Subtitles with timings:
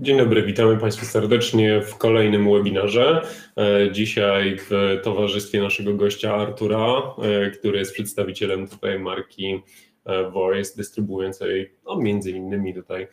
[0.00, 3.22] Dzień dobry, witamy Państwa serdecznie w kolejnym webinarze.
[3.56, 9.62] E, dzisiaj w towarzystwie naszego gościa Artura, e, który jest przedstawicielem tutaj marki
[10.04, 13.08] e, Voice, dystrybuującej no, między innymi tutaj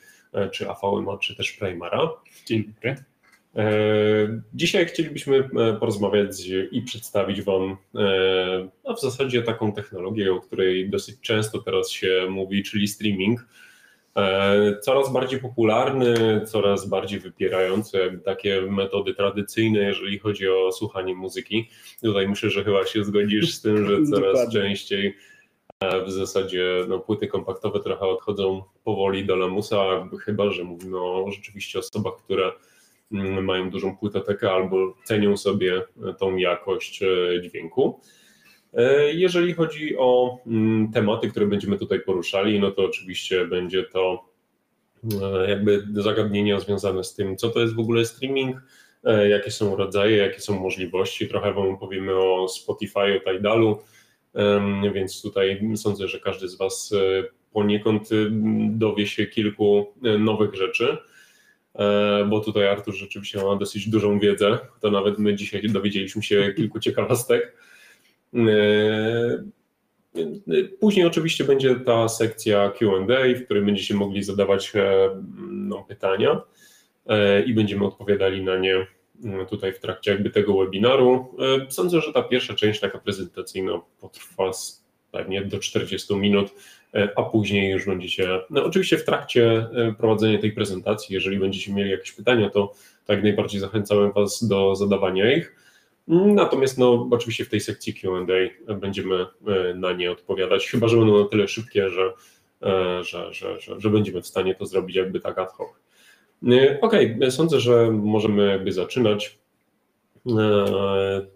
[0.51, 2.09] czy AVMA, czy też Primara.
[2.45, 3.03] Dzień dobry.
[4.53, 7.77] Dzisiaj chcielibyśmy porozmawiać i przedstawić Wam
[8.83, 13.45] no, w zasadzie taką technologię, o której dosyć często teraz się mówi, czyli streaming
[14.81, 21.69] coraz bardziej popularny, coraz bardziej wypierający takie metody tradycyjne, jeżeli chodzi o słuchanie muzyki.
[22.01, 25.15] Tutaj myślę, że chyba się zgodzisz z tym, że coraz częściej
[25.79, 31.31] e, w zasadzie no, płyty kompaktowe trochę odchodzą powoli do lamusa, chyba że mówimy o
[31.31, 32.51] rzeczywiście osobach, które
[33.11, 35.81] mm, mają dużą płytotekę albo cenią sobie
[36.19, 37.99] tą jakość e, dźwięku.
[38.73, 44.25] E, jeżeli chodzi o mm, tematy, które będziemy tutaj poruszali, no to oczywiście będzie to
[45.21, 48.57] e, jakby zagadnienia związane z tym, co to jest w ogóle streaming,
[49.03, 51.27] e, jakie są rodzaje, jakie są możliwości.
[51.27, 53.79] Trochę Wam powiemy o Spotify, o Tidalu,
[54.93, 56.93] więc tutaj sądzę, że każdy z Was
[57.51, 58.09] poniekąd
[58.69, 60.97] dowie się kilku nowych rzeczy,
[62.29, 66.79] bo tutaj Artur rzeczywiście ma dosyć dużą wiedzę, to nawet my dzisiaj dowiedzieliśmy się kilku
[66.79, 67.57] ciekawostek.
[68.35, 69.43] E,
[70.79, 75.09] później oczywiście będzie ta sekcja QA, w której będziecie mogli zadawać e,
[75.49, 76.41] no, pytania
[77.07, 78.87] e, i będziemy odpowiadali na nie
[79.49, 81.35] tutaj w trakcie jakby tego webinaru.
[81.69, 84.51] Sądzę, że ta pierwsza część taka prezentacyjna potrwa
[85.11, 86.53] pewnie do 40 minut,
[87.15, 92.11] a później już będziecie, no oczywiście w trakcie prowadzenia tej prezentacji, jeżeli będziecie mieli jakieś
[92.11, 92.73] pytania, to
[93.05, 95.55] tak najbardziej zachęcałem Was do zadawania ich.
[96.07, 98.09] Natomiast no, oczywiście w tej sekcji QA
[98.75, 99.15] będziemy
[99.47, 102.13] e, na nie odpowiadać, chyba że będą na tyle szybkie, że,
[102.61, 105.67] e, że, że, że, że będziemy w stanie to zrobić jakby tak ad hoc.
[106.47, 109.43] E, okej, okay, sądzę, że możemy jakby zaczynać.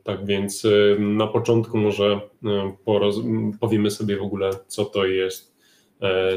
[0.04, 0.68] Tak więc
[1.00, 2.20] na początku może
[3.60, 5.55] powiemy sobie w ogóle, co to jest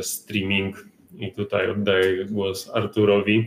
[0.03, 0.85] streaming
[1.19, 3.47] i tutaj oddaję głos Arturowi.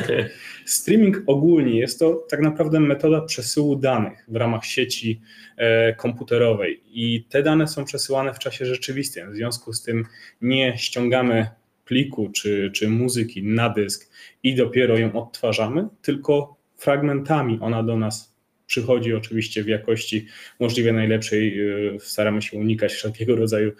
[0.64, 5.20] Streaming ogólnie jest to tak naprawdę metoda przesyłu danych w ramach sieci
[5.56, 9.32] e, komputerowej i te dane są przesyłane w czasie rzeczywistym.
[9.32, 10.04] W związku z tym
[10.42, 11.48] nie ściągamy
[11.84, 14.12] pliku czy, czy muzyki na dysk
[14.42, 18.34] i dopiero ją odtwarzamy, tylko fragmentami ona do nas
[18.66, 20.26] przychodzi oczywiście w jakości
[20.60, 21.60] możliwie najlepszej.
[21.60, 23.72] E, staramy się unikać wszelkiego rodzaju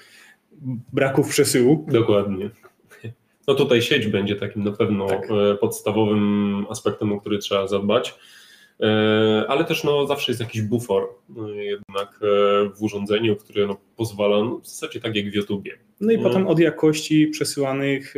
[0.92, 1.86] braków przesyłu.
[1.88, 2.50] Dokładnie.
[3.48, 5.30] No tutaj sieć będzie takim na pewno tak.
[5.30, 8.14] E, podstawowym aspektem, o który trzeba zadbać.
[8.80, 12.20] E, ale też no, zawsze jest jakiś bufor e, jednak
[12.76, 15.78] w urządzeniu, który no, pozwala, no, w zasadzie tak jak w YouTubie.
[16.00, 16.22] No i no.
[16.22, 18.14] potem od jakości przesyłanych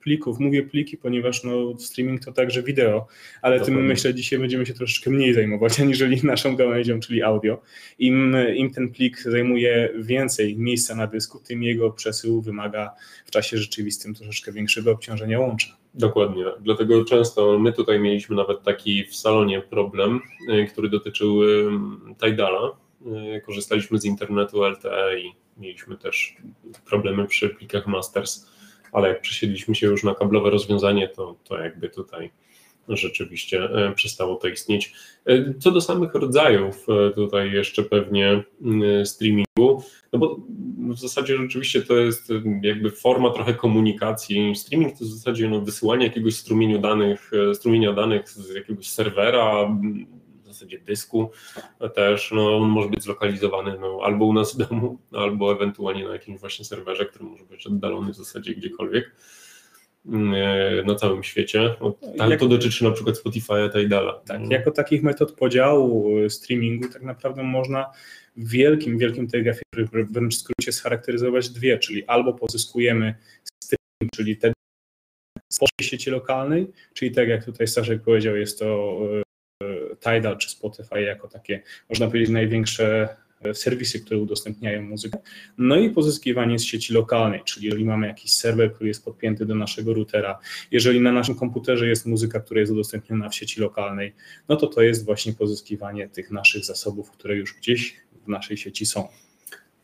[0.00, 0.38] plików.
[0.40, 3.06] Mówię pliki, ponieważ no, streaming to także wideo,
[3.42, 3.88] ale to tym pewnie.
[3.88, 7.62] myślę dzisiaj będziemy się troszeczkę mniej zajmować, aniżeli naszą gałęzią, czyli audio.
[7.98, 12.90] Im, Im ten plik zajmuje więcej miejsca na dysku, tym jego przesył wymaga
[13.26, 15.76] w czasie rzeczywistym troszeczkę większego obciążenia łącza.
[15.94, 20.20] Dokładnie, dlatego często my tutaj mieliśmy nawet taki w salonie problem,
[20.52, 21.40] y, który dotyczył
[22.24, 22.83] Tidala.
[23.36, 26.36] Y, korzystaliśmy z internetu LTE i mieliśmy też
[26.84, 28.54] problemy przy plikach Masters
[28.94, 32.30] ale jak przesiedliśmy się już na kablowe rozwiązanie, to, to jakby tutaj
[32.88, 34.92] rzeczywiście e, przestało to istnieć.
[35.26, 38.42] E, co do samych rodzajów, e, tutaj jeszcze pewnie
[39.04, 39.82] streamingu,
[40.12, 40.36] no bo
[40.78, 42.32] w zasadzie rzeczywiście to jest
[42.62, 44.54] jakby forma trochę komunikacji.
[44.56, 49.76] Streaming to w zasadzie no, wysyłanie jakiegoś strumienia danych, strumienia danych z jakiegoś serwera
[50.54, 51.30] zasadzie dysku
[51.94, 56.12] też, no, on może być zlokalizowany no, albo u nas w domu, albo ewentualnie na
[56.12, 59.14] jakimś właśnie serwerze, który może być oddalony w zasadzie gdziekolwiek
[60.06, 61.74] mm, na całym świecie.
[61.80, 64.12] No, tam Jak, to dotyczy na przykład Spotify'a, Tidala.
[64.12, 64.48] Tak, no.
[64.50, 67.90] jako takich metod podziału e, streamingu tak naprawdę można
[68.36, 69.62] w wielkim, wielkim telegrafie
[69.92, 73.14] wręcz skrócie scharakteryzować dwie, czyli albo pozyskujemy
[73.44, 74.52] streaming, czyli te
[75.50, 79.23] z sieci lokalnej, czyli tak jak tutaj Staszek powiedział, jest to e,
[79.96, 83.08] Tidal czy Spotify jako takie, można powiedzieć, największe
[83.44, 85.18] e, serwisy, które udostępniają muzykę.
[85.58, 89.54] No i pozyskiwanie z sieci lokalnej, czyli jeżeli mamy jakiś serwer, który jest podpięty do
[89.54, 90.38] naszego routera,
[90.70, 94.12] jeżeli na naszym komputerze jest muzyka, która jest udostępniona w sieci lokalnej,
[94.48, 98.86] no to to jest właśnie pozyskiwanie tych naszych zasobów, które już gdzieś w naszej sieci
[98.86, 99.08] są.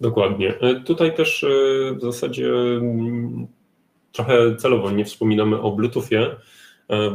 [0.00, 0.58] Dokładnie.
[0.60, 1.48] E, tutaj też e,
[1.94, 3.46] w zasadzie mm,
[4.12, 6.36] trochę celowo nie wspominamy o Bluetoothie,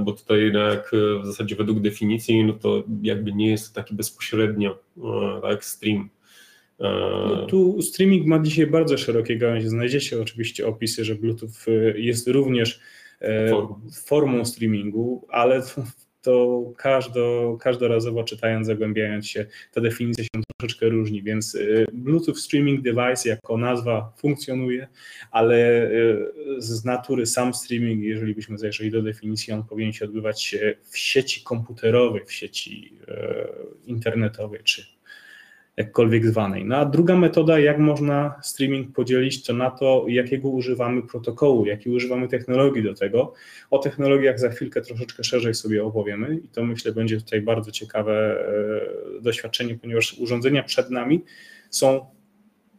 [0.05, 4.79] bo tutaj jak e, w zasadzie według definicji, no to jakby nie jest taki bezpośrednio
[4.97, 6.09] e, tak, stream.
[7.29, 9.69] No tu streaming ma dzisiaj bardzo szerokie gałęzie.
[9.69, 12.79] Znajdziecie oczywiście opisy, że Bluetooth jest również
[14.05, 15.61] formą streamingu, ale
[16.25, 20.29] to każdo, każdorazowo czytając, zagłębiając się, ta definicja się
[20.59, 24.87] troszeczkę różni, więc y, Bluetooth Streaming Device jako nazwa funkcjonuje,
[25.31, 30.55] ale y, z natury sam streaming, jeżeli byśmy zajrzeli do definicji, on powinien się odbywać
[30.83, 34.85] w sieci komputerowej, w sieci y, internetowej czy
[35.77, 36.65] jakkolwiek zwanej.
[36.65, 41.93] No a druga metoda, jak można streaming podzielić, to na to, jakiego używamy protokołu, jakiej
[41.93, 43.33] używamy technologii do tego.
[43.71, 48.45] O technologiach za chwilkę troszeczkę szerzej sobie opowiemy i to myślę będzie tutaj bardzo ciekawe
[49.17, 51.23] e, doświadczenie, ponieważ urządzenia przed nami
[51.69, 52.05] są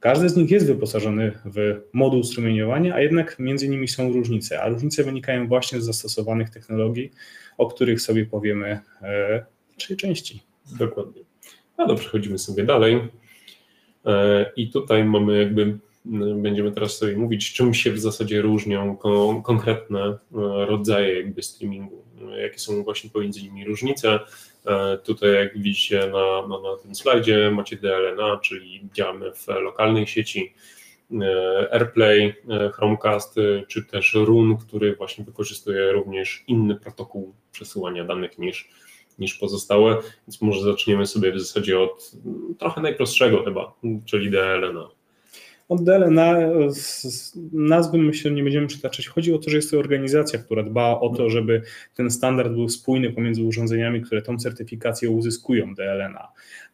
[0.00, 4.68] każdy z nich jest wyposażony w moduł strumieniowania, a jednak między nimi są różnice, a
[4.68, 7.10] różnice wynikają właśnie z zastosowanych technologii,
[7.58, 9.44] o których sobie powiemy e,
[9.88, 10.42] tej części.
[10.78, 11.25] Dokładnie.
[11.78, 13.08] No dobrze, przechodzimy sobie dalej.
[14.06, 15.78] E, I tutaj mamy jakby,
[16.36, 18.96] będziemy teraz sobie mówić, czym się w zasadzie różnią
[19.44, 20.16] konkretne e,
[20.66, 22.04] rodzaje jakby streamingu,
[22.42, 24.18] jakie są właśnie pomiędzy nimi różnice.
[24.66, 30.06] E, tutaj jak widzicie na, na, na tym slajdzie macie DLNA, czyli działamy w lokalnej
[30.06, 30.54] sieci,
[31.72, 32.34] AirPlay,
[32.74, 33.34] Chromecast,
[33.68, 38.68] czy też Run, który właśnie wykorzystuje również inny protokół przesyłania danych niż
[39.18, 39.96] niż pozostałe,
[40.28, 42.12] więc może zaczniemy sobie w zasadzie od
[42.58, 43.74] trochę najprostszego chyba,
[44.04, 44.88] czyli DLNA.
[45.68, 46.36] Od DLNA
[47.52, 49.08] nazwy myślę nie będziemy przytaczać.
[49.08, 51.62] Chodzi o to, że jest to organizacja, która dba o to, żeby
[51.94, 56.28] ten standard był spójny pomiędzy urządzeniami, które tą certyfikację uzyskują DLNA.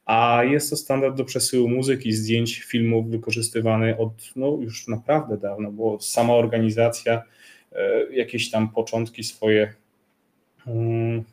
[0.05, 5.73] A jest to standard do przesyłu muzyki, zdjęć, filmów wykorzystywany od no, już naprawdę dawno,
[5.73, 7.23] bo sama organizacja
[7.73, 9.75] e, jakieś tam początki swoje
[10.67, 11.25] mm,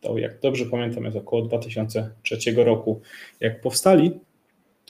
[0.00, 3.00] to jak dobrze pamiętam jest około 2003 roku,
[3.40, 4.20] jak powstali.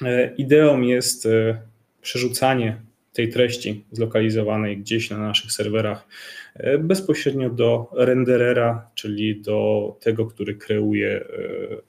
[0.05, 1.63] E, ideą jest e,
[2.01, 6.09] przerzucanie tej treści zlokalizowanej gdzieś na naszych serwerach
[6.55, 11.25] e, bezpośrednio do renderera, czyli do tego, który kreuje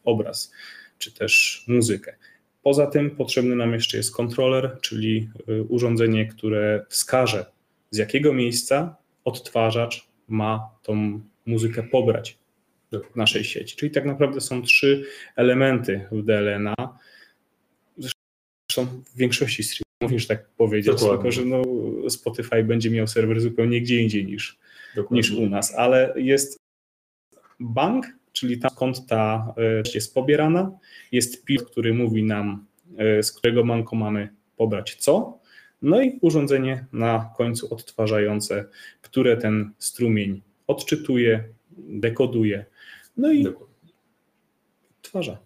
[0.04, 0.52] obraz
[0.98, 2.16] czy też muzykę.
[2.64, 5.30] Poza tym potrzebny nam jeszcze jest kontroler, czyli
[5.70, 7.46] urządzenie, które wskaże,
[7.90, 12.41] z jakiego miejsca odtwarzacz ma tą muzykę pobrać
[12.92, 13.76] w naszej sieci.
[13.76, 15.04] Czyli tak naprawdę są trzy
[15.36, 16.76] elementy w DLNA.
[17.98, 21.18] Zresztą w większości streamów, musisz tak powiedzieć, Dokładnie.
[21.18, 21.64] tylko że no,
[22.10, 24.60] Spotify będzie miał serwer zupełnie gdzie indziej niż,
[25.12, 26.60] niż u nas, ale jest
[27.60, 30.72] bank, czyli tam skąd ta e, jest pobierana,
[31.12, 32.66] jest PIT, który mówi nam,
[32.98, 35.40] e, z którego banku mamy pobrać co,
[35.82, 38.66] no i urządzenie na końcu odtwarzające,
[39.02, 41.44] które ten strumień odczytuje,
[41.78, 42.66] dekoduje
[43.18, 43.76] no i Dokładnie.
[45.02, 45.38] twarza.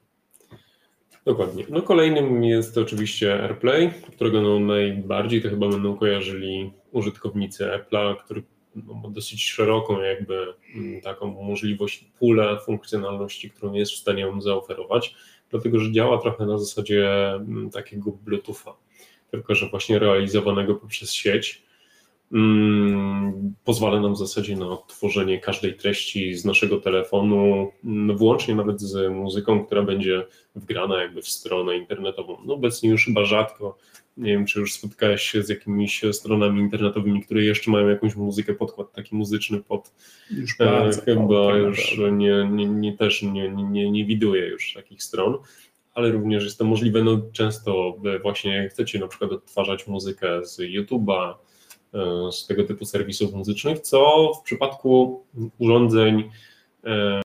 [1.25, 1.65] Dokładnie.
[1.69, 8.43] No kolejnym jest oczywiście AirPlay, którego no najbardziej to chyba będą kojarzyli użytkownicy Apple'a, który
[8.75, 14.41] no, ma dosyć szeroką jakby mm, taką możliwość, pulę funkcjonalności, którą jest w stanie on
[14.41, 15.15] zaoferować,
[15.49, 18.73] dlatego że działa trochę na zasadzie mm, takiego Bluetootha,
[19.31, 21.64] tylko że właśnie realizowanego poprzez sieć
[23.63, 29.11] pozwala nam w zasadzie na odtworzenie każdej treści z naszego telefonu, no włącznie nawet z
[29.11, 30.25] muzyką, która będzie
[30.55, 32.37] wgrana jakby w stronę internetową.
[32.45, 33.77] No obecnie już chyba rzadko,
[34.17, 38.53] nie wiem czy już spotkałeś się z jakimiś stronami internetowymi, które jeszcze mają jakąś muzykę,
[38.53, 39.91] podkład taki muzyczny pod,
[40.31, 45.37] już e, chyba już nie, nie, nie, też nie, nie, nie widuję już takich stron.
[45.93, 51.33] Ale również jest to możliwe, no często właśnie chcecie na przykład odtwarzać muzykę z YouTube'a,
[52.31, 55.23] z tego typu serwisów muzycznych, co w przypadku
[55.57, 56.29] urządzeń
[56.83, 57.21] e,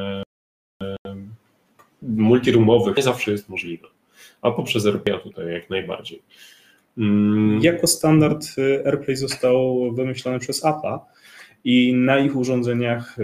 [0.00, 0.22] e,
[2.02, 3.88] multiroomowych nie zawsze jest możliwe,
[4.42, 6.22] a poprzez AirPlay tutaj jak najbardziej.
[6.98, 7.60] Mm.
[7.62, 8.46] Jako standard
[8.86, 10.98] AirPlay został wymyślony przez Apple
[11.64, 13.16] i na ich urządzeniach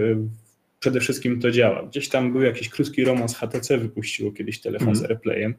[0.85, 1.83] przede wszystkim to działa.
[1.83, 4.95] Gdzieś tam był jakiś krótki romans, HTC wypuściło kiedyś telefon mm.
[4.95, 5.03] z.
[5.03, 5.55] AirPlayem.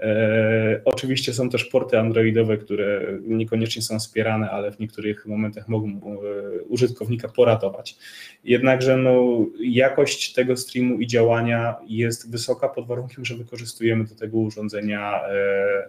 [0.00, 5.88] E, oczywiście są też porty androidowe, które niekoniecznie są wspierane, ale w niektórych momentach mogą
[5.88, 7.96] e, użytkownika poratować.
[8.44, 14.38] Jednakże no, jakość tego streamu i działania jest wysoka pod warunkiem, że wykorzystujemy do tego
[14.38, 15.20] urządzenia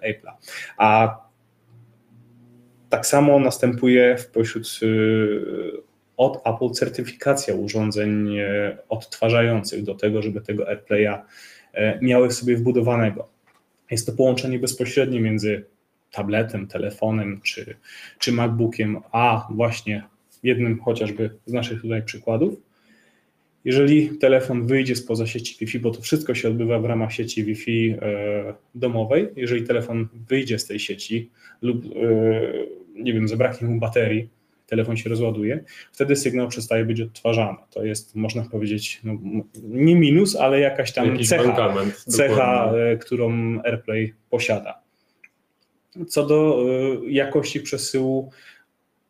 [0.04, 0.32] e, Apple'a.
[0.78, 1.18] A
[2.90, 4.88] tak samo następuje w pośród e,
[6.22, 11.18] od Apple certyfikacja urządzeń e, odtwarzających do tego, żeby tego AirPlaya
[11.74, 13.28] e, miały sobie wbudowanego.
[13.92, 15.66] Jest to połączenie bezpośrednie między
[16.12, 17.76] tabletem, telefonem czy,
[18.20, 20.04] czy MacBookiem, a właśnie
[20.44, 22.54] jednym chociażby z naszych tutaj przykładów.
[23.66, 27.96] Jeżeli telefon wyjdzie spoza sieci Wi-Fi, bo to wszystko się odbywa w ramach sieci Wi-Fi
[28.02, 31.30] e, domowej, jeżeli telefon wyjdzie z tej sieci
[31.62, 31.86] lub,
[32.96, 34.30] nie wiem, zabraknie mu baterii,
[34.72, 37.58] telefon się rozładuje, wtedy sygnał przestaje być odtwarzany.
[37.70, 39.18] To jest, można powiedzieć, no,
[39.64, 41.74] nie minus, ale jakaś tam Jakiś cecha,
[42.08, 44.82] cecha e, którą AirPlay posiada.
[46.08, 46.66] Co do
[47.06, 48.32] e, jakości przesyłu,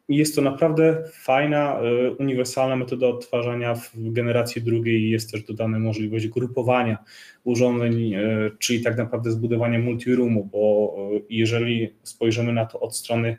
[0.10, 3.76] jest to naprawdę fajna, e, uniwersalna metoda odtwarzania.
[3.76, 6.98] W generacji drugiej jest też dodana możliwość grupowania
[7.44, 8.16] urządzeń,
[8.60, 10.96] czyli tak naprawdę zbudowania multiroomu, bo
[11.30, 13.38] jeżeli spojrzymy na to od strony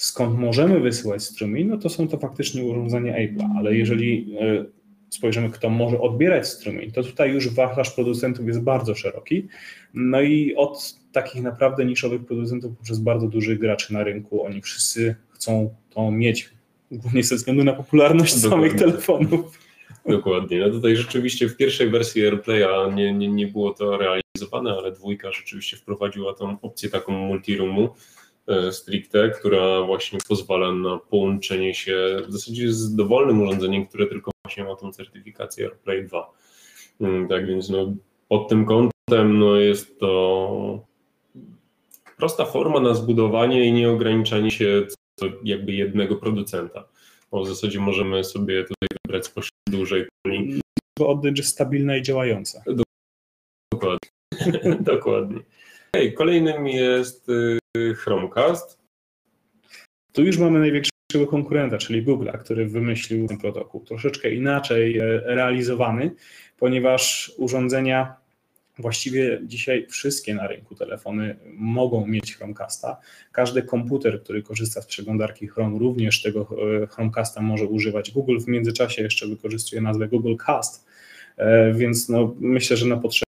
[0.00, 4.64] skąd możemy wysyłać strumień, no to są to faktycznie urządzenia Apple'a, ale jeżeli e,
[5.10, 9.48] spojrzymy, kto może odbierać strumień, to tutaj już wachlarz producentów jest bardzo szeroki.
[9.94, 15.14] No i od takich naprawdę niszowych producentów poprzez bardzo dużych graczy na rynku, oni wszyscy
[15.30, 16.50] chcą to mieć,
[16.90, 18.68] głównie ze względu na popularność Dokładnie.
[18.68, 19.58] samych telefonów.
[20.08, 20.60] Dokładnie.
[20.60, 25.32] No tutaj rzeczywiście w pierwszej wersji AirPlaya nie, nie, nie było to realizowane, ale dwójka
[25.32, 27.88] rzeczywiście wprowadziła tą opcję taką multiroomu
[28.70, 34.64] stricte, która właśnie pozwala na połączenie się w zasadzie z dowolnym urządzeniem, które tylko właśnie
[34.64, 36.32] ma tą certyfikację AirPlay 2.
[37.00, 37.94] Mm, tak więc no,
[38.28, 40.86] pod tym kątem no, jest to
[42.16, 44.86] prosta forma na zbudowanie i nieograniczanie się
[45.20, 46.84] do jakby jednego producenta.
[47.30, 50.60] Bo w zasadzie możemy sobie tutaj wybrać spośród dużej puli.
[51.00, 52.62] Oddać, że stabilna i działająca.
[53.72, 54.08] Dokładnie.
[54.80, 55.40] Dokładnie.
[55.92, 57.28] Okay, kolejnym jest
[57.76, 58.78] y, Chromecast.
[60.12, 63.84] Tu już mamy największego konkurenta, czyli Google, który wymyślił ten protokół.
[63.84, 66.14] Troszeczkę inaczej e, realizowany,
[66.58, 68.16] ponieważ urządzenia,
[68.78, 72.96] właściwie dzisiaj wszystkie na rynku telefony mogą mieć Chromecasta.
[73.32, 76.48] Każdy komputer, który korzysta z przeglądarki Chrome, również tego
[76.82, 78.10] e, Chromecasta może używać.
[78.10, 80.86] Google w międzyczasie jeszcze wykorzystuje nazwę Google Cast,
[81.36, 83.29] e, więc no, myślę, że na potrzeby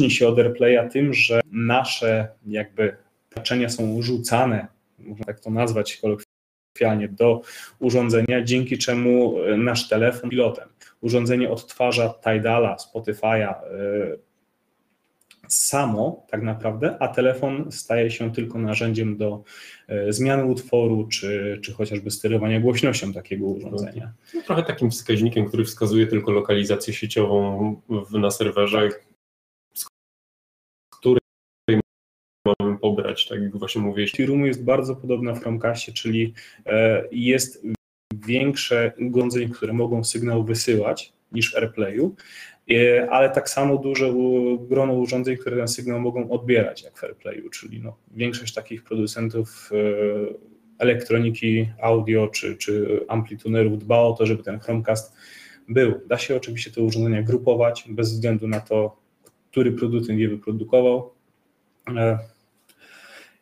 [0.00, 2.96] różni się od AirPlaya tym, że nasze jakby
[3.36, 4.66] naczynia są rzucane,
[4.98, 7.42] można tak to nazwać kolokwialnie, do
[7.78, 10.68] urządzenia, dzięki czemu e, nasz telefon pilotem.
[11.00, 13.54] Urządzenie odtwarza Tidala, Spotify'a e,
[15.48, 19.42] samo tak naprawdę, a telefon staje się tylko narzędziem do
[19.88, 24.12] e, zmiany utworu, czy, czy chociażby sterowania głośnością takiego urządzenia.
[24.34, 29.04] No, trochę takim wskaźnikiem, który wskazuje tylko lokalizację sieciową w, na serwerze, tak
[32.60, 34.12] mamy pobrać, tak jak właśnie mówiłeś.
[34.12, 36.34] T-Room jest bardzo podobna w Chromecastie, czyli
[36.66, 37.66] e, jest
[38.14, 42.14] większe urządzeń, które mogą sygnał wysyłać niż AirPlayu,
[43.10, 44.12] ale tak samo duże
[44.60, 49.70] grono urządzeń, które ten sygnał mogą odbierać, jak w AirPlayu, czyli no, większość takich producentów
[49.72, 49.76] e,
[50.78, 55.16] elektroniki, audio czy, czy amplitunerów dba o to, żeby ten Chromecast
[55.68, 56.00] był.
[56.06, 58.96] Da się oczywiście te urządzenia grupować bez względu na to,
[59.50, 61.10] który producent je wyprodukował.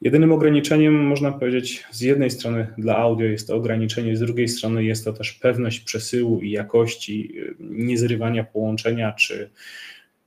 [0.03, 4.85] Jedynym ograniczeniem, można powiedzieć, z jednej strony dla audio jest to ograniczenie, z drugiej strony
[4.85, 9.51] jest to też pewność przesyłu i jakości, y, niezrywania połączenia czy,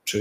[0.04, 0.18] czy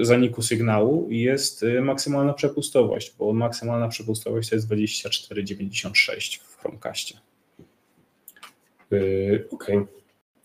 [0.00, 7.14] y, zaniku sygnału jest y, maksymalna przepustowość, bo maksymalna przepustowość to jest 24,96 w Chromecastie.
[8.86, 9.46] Okej.
[9.50, 9.86] Okay.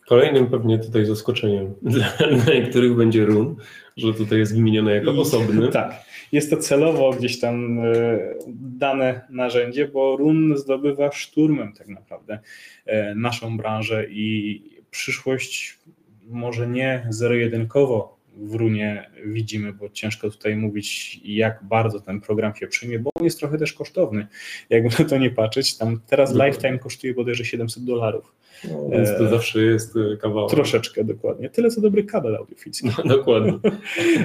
[0.07, 2.05] Kolejnym pewnie tutaj zaskoczeniem dla,
[2.43, 3.55] dla niektórych będzie run,
[3.97, 5.67] że tutaj jest wymienione jako osobny.
[5.71, 8.19] tak jest to celowo gdzieś tam e,
[8.55, 12.39] dane narzędzie, bo RUN zdobywa szturmem tak naprawdę
[12.85, 15.79] e, naszą branżę i przyszłość
[16.27, 22.67] może nie zero-jedynkowo w runie widzimy, bo ciężko tutaj mówić, jak bardzo ten program się
[22.67, 24.27] przyjmie, bo on jest trochę też kosztowny.
[24.69, 28.33] Jakby na to nie patrzeć, tam teraz Lifetime kosztuje bodajże 700 dolarów.
[28.71, 30.51] No, więc to e, zawsze jest e, kawałek.
[30.51, 31.49] Troszeczkę, dokładnie.
[31.49, 32.87] Tyle co dobry kabel audiofilski.
[32.97, 33.53] No, dokładnie.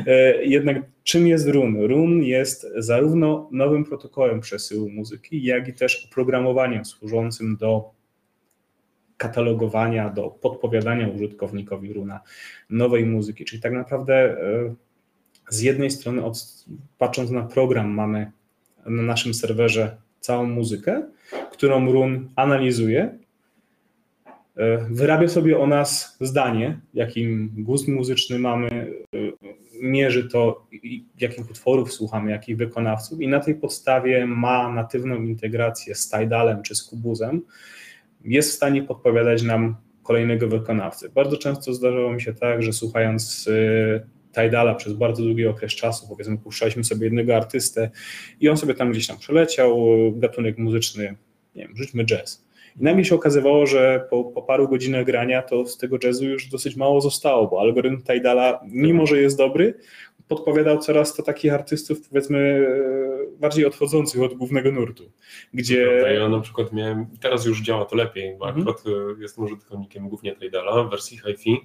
[0.06, 1.80] E, jednak czym jest RUN?
[1.86, 7.90] RUN jest zarówno nowym protokołem przesyłu muzyki, jak i też oprogramowaniem służącym do
[9.16, 12.20] katalogowania, do podpowiadania użytkownikowi runa
[12.70, 13.44] nowej muzyki.
[13.44, 14.36] Czyli tak naprawdę
[15.48, 16.64] z jednej strony, od,
[16.98, 18.32] patrząc na program, mamy
[18.86, 21.02] na naszym serwerze całą muzykę,
[21.52, 23.18] którą run analizuje
[24.90, 29.18] wyrabia sobie o nas zdanie, jakim gust muzyczny mamy, e,
[29.82, 30.66] mierzy to,
[31.20, 36.74] jakich utworów słuchamy, jakich wykonawców, i na tej podstawie ma natywną integrację z Tidalem czy
[36.74, 37.42] z Kubuzem,
[38.24, 41.08] jest w stanie podpowiadać nam kolejnego wykonawcę.
[41.08, 46.08] Bardzo często zdarzało mi się tak, że słuchając e, Tidala przez bardzo długi okres czasu,
[46.08, 47.90] powiedzmy, puszczaliśmy sobie jednego artystę
[48.40, 49.78] i on sobie tam gdzieś tam przeleciał,
[50.16, 51.16] gatunek muzyczny,
[51.54, 55.66] nie wiem, rzućmy jazz i nagle się okazywało, że po, po, paru godzinach grania to
[55.66, 59.74] z tego jazzu już dosyć mało zostało, bo algorytm Tidala, mimo że jest dobry,
[60.28, 62.66] podpowiadał coraz to takich artystów, powiedzmy,
[63.38, 65.12] bardziej odchodzących od głównego nurtu,
[65.54, 66.04] gdzie...
[66.18, 68.68] Ja na przykład miałem, teraz już działa to lepiej, bo mhm.
[68.68, 71.56] akurat e, jestem użytkownikiem głównie Tradala w wersji HiFi.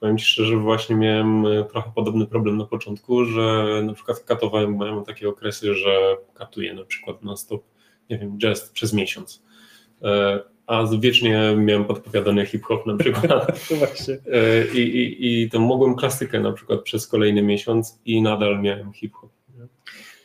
[0.00, 4.78] Powiem Ci szczerze, właśnie miałem e, trochę podobny problem na początku, że na przykład katowałem,
[4.78, 7.62] miałem takie okresy, że katuję na przykład na stop,
[8.10, 9.42] nie wiem, jest przez miesiąc
[10.66, 13.60] a wiecznie miałem podpowiadany hip-hop na przykład.
[13.78, 14.14] właśnie.
[14.14, 18.92] E, I, i, I to mogłem klasykę na przykład przez kolejny miesiąc i nadal miałem
[18.92, 19.30] hip-hop.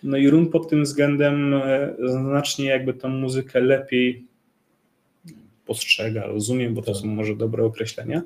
[0.04, 4.30] No i Run pod tym względem e, znacznie jakby tą muzykę lepiej
[5.66, 8.22] postrzega, rozumie, bo to są może dobre określenia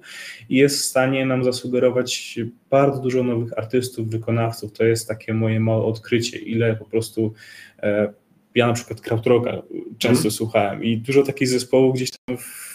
[0.49, 4.73] i jest w stanie nam zasugerować bardzo dużo nowych artystów, wykonawców.
[4.73, 7.33] To jest takie moje małe odkrycie, ile po prostu
[7.79, 8.13] e,
[8.55, 9.61] ja na przykład krautrocka
[9.97, 10.31] często mm.
[10.31, 12.73] słuchałem i dużo takich zespołów gdzieś tam w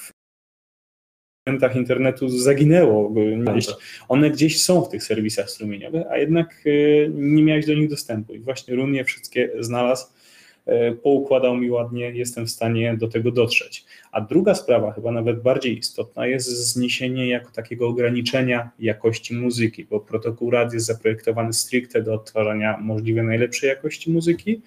[1.48, 3.14] momentach internetu zaginęło.
[3.52, 3.76] Gdzieś, tak.
[4.08, 8.34] one gdzieś są w tych serwisach strumieniowych, a jednak e, nie miałeś do nich dostępu.
[8.34, 10.06] I właśnie Run je wszystkie znalazł,
[10.66, 13.84] e, poukładał mi ładnie, jestem w stanie do tego dotrzeć.
[14.12, 20.00] A druga sprawa, chyba nawet bardziej istotna, jest zniesienie jako takiego ograniczenia jakości muzyki, bo
[20.00, 24.62] protokół RAD jest zaprojektowany stricte do odtwarzania możliwie najlepszej jakości muzyki,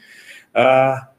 [0.53, 1.11] a,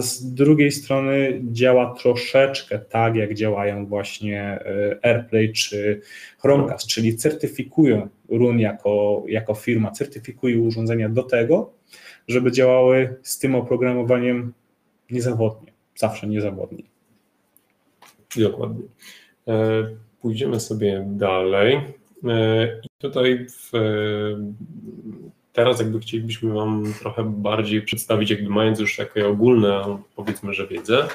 [0.00, 6.00] z drugiej strony działa troszeczkę tak, jak działają właśnie e, AirPlay czy
[6.38, 11.72] Chromecast, czyli certyfikują RUN jako, jako firma, certyfikują urządzenia do tego,
[12.28, 14.52] żeby działały z tym oprogramowaniem
[15.10, 16.82] niezawodnie, zawsze niezawodnie.
[18.36, 18.84] Dokładnie.
[19.48, 19.88] E,
[20.20, 21.80] pójdziemy sobie dalej.
[22.28, 23.72] E, I tutaj w
[25.52, 31.08] teraz jakby chcielibyśmy Wam trochę bardziej przedstawić, jakby mając już takie ogólne, powiedzmy, że wiedzę,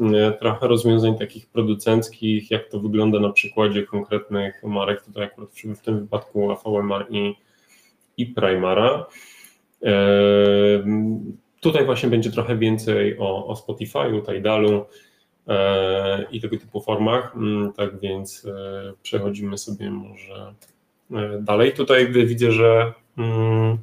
[0.00, 5.80] e, trochę rozwiązań takich producenckich, jak to wygląda na przykładzie konkretnych marek, tutaj akurat w
[5.80, 7.34] tym wypadku AVMR i,
[8.16, 9.06] i Primara.
[9.82, 9.94] E,
[11.60, 14.84] tutaj właśnie będzie trochę więcej o, o Spotify'u, Tidalu
[15.48, 18.46] e, i tego typu formach, mm, tak więc
[19.02, 20.54] przechodzimy sobie może
[21.40, 21.72] dalej.
[21.72, 23.78] Tutaj widzę, że Mm,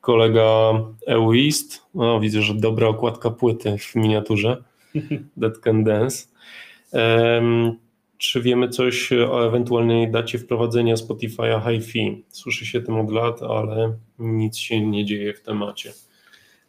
[0.00, 0.72] kolega
[1.06, 1.82] Eoist.
[1.94, 4.64] O, widzę, że dobra okładka płyty w miniaturze.
[5.40, 6.26] That Can Dance.
[8.18, 12.24] Czy wiemy coś o ewentualnej dacie wprowadzenia Spotify'a HiFi?
[12.28, 15.92] Słyszy się tym od lat, ale nic się nie dzieje w temacie.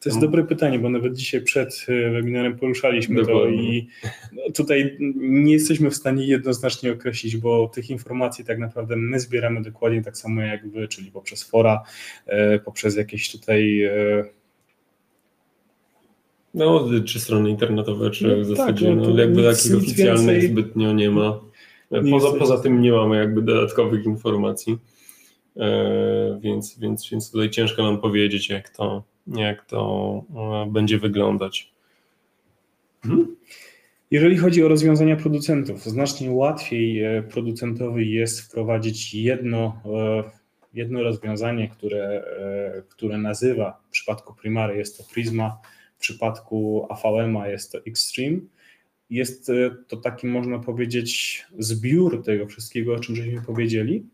[0.02, 3.58] To jest dobre pytanie, bo nawet dzisiaj przed e, webinarem poruszaliśmy Dokładnie.
[3.58, 3.88] to i
[4.34, 9.62] no, tutaj nie jesteśmy w stanie jednoznacznie określić, bo tych informacji tak naprawdę my zbieramy
[9.62, 11.84] dokładnie tak samo jak wy, czyli poprzez fora,
[12.26, 14.26] e, poprzez jakieś tutaj e,
[16.54, 20.50] no, czy strony internetowe, czy no, w zasadzie tak, no, no jakby takich oficjalnych więcej...
[20.50, 21.40] zbytnio nie ma.
[22.12, 24.78] Poza, poza tym nie mamy jakby dodatkowych informacji,
[25.58, 30.24] e, więc, więc, więc tutaj ciężko nam powiedzieć, jak to, jak to
[30.66, 31.72] e, będzie wyglądać.
[33.04, 33.36] Hmm?
[34.12, 40.24] Jeżeli chodzi o rozwiązania producentów, znacznie łatwiej e, producentowi jest wprowadzić jedno, e,
[40.74, 42.24] jedno rozwiązanie, które,
[42.90, 45.58] które nazywa, w przypadku Primary jest to Prisma,
[45.98, 48.38] w przypadku AVM jest to Extreme.
[49.10, 49.52] Jest
[49.88, 54.06] to taki, można powiedzieć, zbiór tego wszystkiego, o czym żeśmy powiedzieli,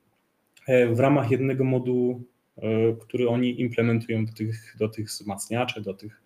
[0.91, 2.23] w ramach jednego modułu
[2.99, 6.21] który oni implementują do tych, do tych wzmacniaczy, do tych,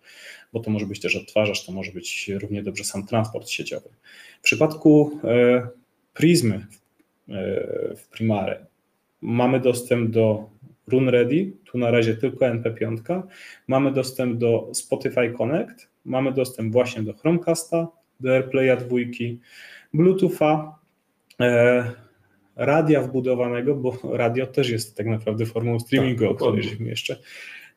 [0.52, 3.88] bo to może być też odtwarzacz, to może być równie dobrze sam transport sieciowy.
[4.40, 5.68] W przypadku e,
[6.14, 6.66] Prismy e,
[7.96, 8.66] w Primary
[9.20, 10.50] mamy dostęp do
[10.86, 13.22] Run Ready, tu na razie tylko NP5,
[13.66, 17.88] mamy dostęp do Spotify Connect, mamy dostęp właśnie do Chromecasta,
[18.20, 19.40] do AirPlaya dwójki,
[19.94, 20.78] Bluetootha,
[22.56, 27.16] radia wbudowanego, bo radio też jest tak naprawdę formą streamingu, tak, o której żeśmy jeszcze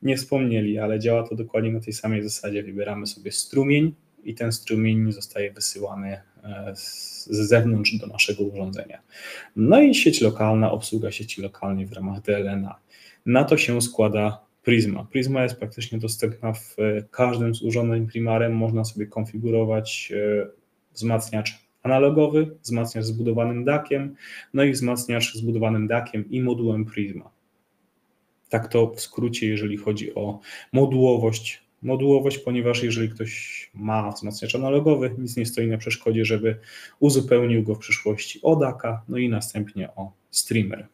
[0.01, 2.63] nie wspomnieli, ale działa to dokładnie na tej samej zasadzie.
[2.63, 9.01] Wybieramy sobie strumień i ten strumień zostaje wysyłany e, z zewnątrz do naszego urządzenia.
[9.55, 12.75] No i sieć lokalna, obsługa sieci lokalnej w ramach DLNA.
[13.25, 15.07] Na to się składa Prisma.
[15.11, 18.55] Prisma jest praktycznie dostępna w e, każdym z urządzeń Primarem.
[18.55, 20.47] Można sobie konfigurować e,
[20.93, 24.15] wzmacniacz analogowy, wzmacniacz zbudowanym dakiem,
[24.53, 27.29] no i wzmacniacz zbudowanym dakiem i modułem Prisma.
[28.49, 30.39] Tak to w skrócie, jeżeli chodzi o
[30.73, 31.65] modułowość.
[31.81, 36.59] Modułowość, ponieważ jeżeli ktoś ma wzmacniacz analogowy, nic nie stoi na przeszkodzie, żeby
[36.99, 40.87] uzupełnił go w przyszłości o daka, no i następnie o streamer.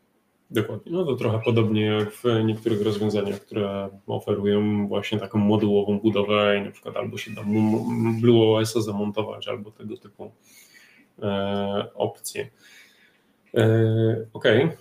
[0.51, 0.91] Dokładnie.
[0.91, 6.65] No to trochę podobnie jak w niektórych rozwiązaniach, które oferują właśnie taką modułową budowę i
[6.65, 7.41] na przykład albo się da
[8.21, 10.31] Blue OS zamontować, albo tego typu
[11.95, 12.49] opcje.
[13.57, 14.45] E, ok.
[14.45, 14.71] E,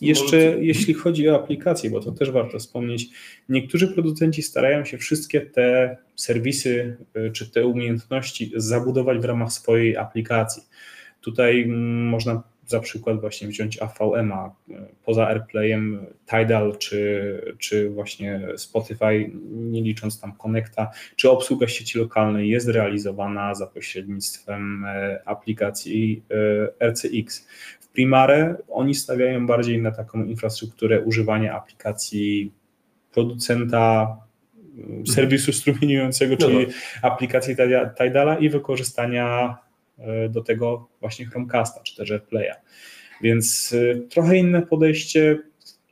[0.00, 3.08] Jeszcze jeśli chodzi o aplikacje, bo to też warto wspomnieć,
[3.48, 6.96] niektórzy producenci starają się wszystkie te serwisy
[7.32, 10.62] czy te umiejętności zabudować w ramach swojej aplikacji.
[11.20, 14.54] Tutaj mm, można za przykład właśnie wziąć AVM-a,
[15.04, 22.50] poza AirPlayem Tidal czy, czy właśnie Spotify, nie licząc tam Connecta, czy obsługa sieci lokalnej
[22.50, 26.22] jest realizowana za pośrednictwem e, aplikacji
[26.80, 27.48] e, RCX.
[27.80, 32.52] W Primare oni stawiają bardziej na taką infrastrukturę używania aplikacji
[33.12, 34.16] producenta
[35.14, 36.72] serwisu strumieniującego, no czyli no.
[37.02, 37.56] aplikacji
[37.98, 39.67] Tidala i wykorzystania E,
[40.30, 42.54] do tego właśnie Chromecasta czy też AirPlaya.
[43.22, 45.38] Więc e, trochę inne podejście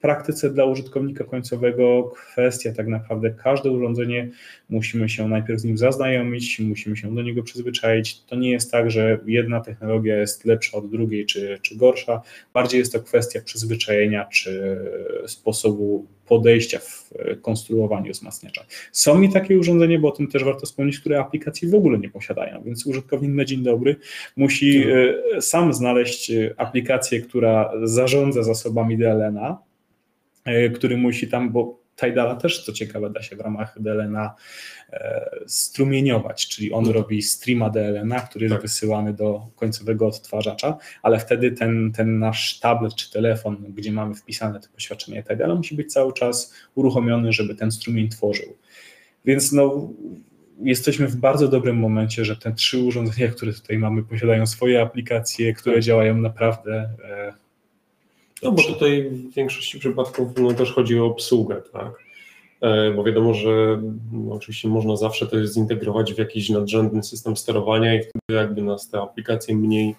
[0.07, 2.13] praktyce dla użytkownika końcowego.
[2.33, 4.29] Kwestia tak naprawdę, każde urządzenie
[4.69, 8.21] musimy się najpierw z nim zaznajomić, musimy się do niego przyzwyczaić.
[8.25, 12.23] To nie jest tak, że jedna technologia jest lepsza od drugiej czy, czy gorsza.
[12.55, 14.81] Bardziej jest to kwestia przyzwyczajenia czy
[15.27, 17.11] sposobu podejścia w
[17.43, 18.65] konstruowaniu wzmacniacza.
[18.93, 22.11] Są mi takie urządzenia, bo o tym też warto wspomnieć, które aplikacji w ogóle nie
[22.11, 23.97] posiadają, więc użytkownik na dzień dobry
[24.37, 24.85] musi
[25.37, 29.66] e, sam znaleźć e, aplikację, która zarządza zasobami DLNA, e,
[30.75, 34.35] który musi tam, bo Tidala też, co ciekawe, da się w ramach DLNA
[34.93, 36.97] e, strumieniować, czyli on mhm.
[36.97, 38.63] robi streama DLNA, który jest tak.
[38.63, 44.61] wysyłany do końcowego odtwarzacza, ale wtedy ten, ten nasz tablet czy telefon, gdzie mamy wpisane
[44.61, 48.57] to poświadczenie Tidala, musi być cały czas uruchomiony, żeby ten strumień tworzył.
[49.25, 49.91] Więc no,
[50.63, 55.53] jesteśmy w bardzo dobrym momencie, że te trzy urządzenia, które tutaj mamy, posiadają swoje aplikacje,
[55.53, 55.85] które tak.
[55.85, 57.46] działają naprawdę e,
[58.43, 62.07] no bo tutaj w większości przypadków no, też chodzi o obsługę, tak?
[62.61, 67.95] E, bo wiadomo, że no, oczywiście można zawsze to zintegrować w jakiś nadrzędny system sterowania
[67.95, 69.95] i wtedy jakby nas te aplikacje mniej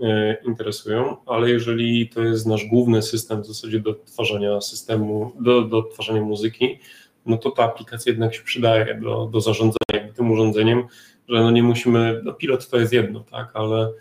[0.00, 5.62] e, interesują, ale jeżeli to jest nasz główny system w zasadzie do tworzenia systemu, do,
[5.62, 6.78] do tworzenia muzyki,
[7.26, 9.78] no to ta aplikacja jednak się przydaje do, do zarządzania
[10.18, 10.84] tym urządzeniem,
[11.28, 13.92] że no nie musimy, no pilot to jest jedno, tak, ale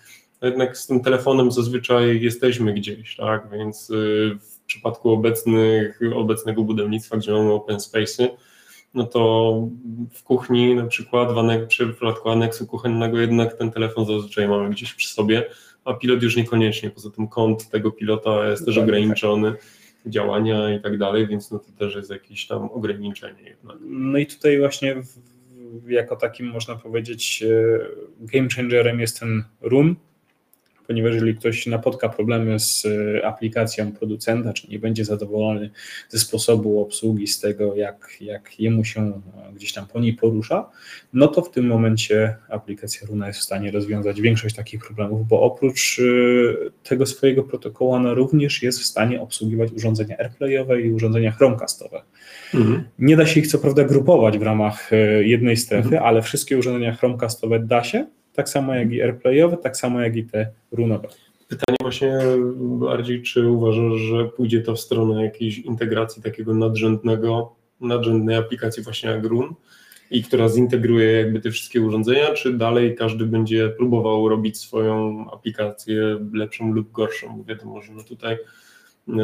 [0.42, 3.50] jednak z tym telefonem zazwyczaj jesteśmy gdzieś, tak?
[3.52, 8.30] Więc y, w przypadku obecnych, obecnego budownictwa, gdzie mamy open space'y,
[8.94, 9.54] no to
[10.14, 14.70] w kuchni na przykład w, anek, przy przypadku aneksu kuchennego jednak ten telefon zazwyczaj mamy
[14.70, 15.50] gdzieś przy sobie,
[15.86, 16.90] a pilot już niekoniecznie.
[16.90, 19.54] Poza tym kąt tego pilota jest też tak, ograniczony.
[20.06, 23.78] działania i tak dalej, więc no to też jest jakieś tam ograniczenie jednak.
[23.82, 27.80] No i tutaj właśnie w, jako takim można powiedzieć e,
[28.20, 29.96] game changerem jest ten run,
[30.88, 35.70] ponieważ jeżeli ktoś napotka problemy z e, aplikacją producenta, czy nie będzie zadowolony
[36.10, 40.70] ze sposobu obsługi, z tego, jak, jak jemu się e, gdzieś tam po niej porusza,
[41.14, 45.42] no to w tym momencie aplikacja Runa jest w stanie rozwiązać większość takich problemów, bo
[45.42, 51.32] oprócz e, tego swojego protokołu ona również jest w stanie obsługiwać urządzenia AirPlayowe i urządzenia
[51.32, 52.02] Chromecastowe.
[52.54, 52.84] Mhm.
[53.00, 56.04] Nie da się ich co prawda grupować w ramach jednej strefy, mhm.
[56.04, 58.06] ale wszystkie urządzenia Chromecastowe da się,
[58.38, 61.08] tak samo jak i airplayowe, tak samo jak i te runowe.
[61.48, 62.20] Pytanie właśnie
[62.56, 69.10] bardziej, czy uważasz, że pójdzie to w stronę jakiejś integracji takiego nadrzędnego, nadrzędnej aplikacji właśnie
[69.10, 69.54] jak Run
[70.12, 76.20] i która zintegruje jakby te wszystkie urządzenia, czy dalej każdy będzie próbował robić swoją aplikację
[76.34, 77.44] lepszą lub gorszą?
[77.48, 78.38] Wiadomo, że no tutaj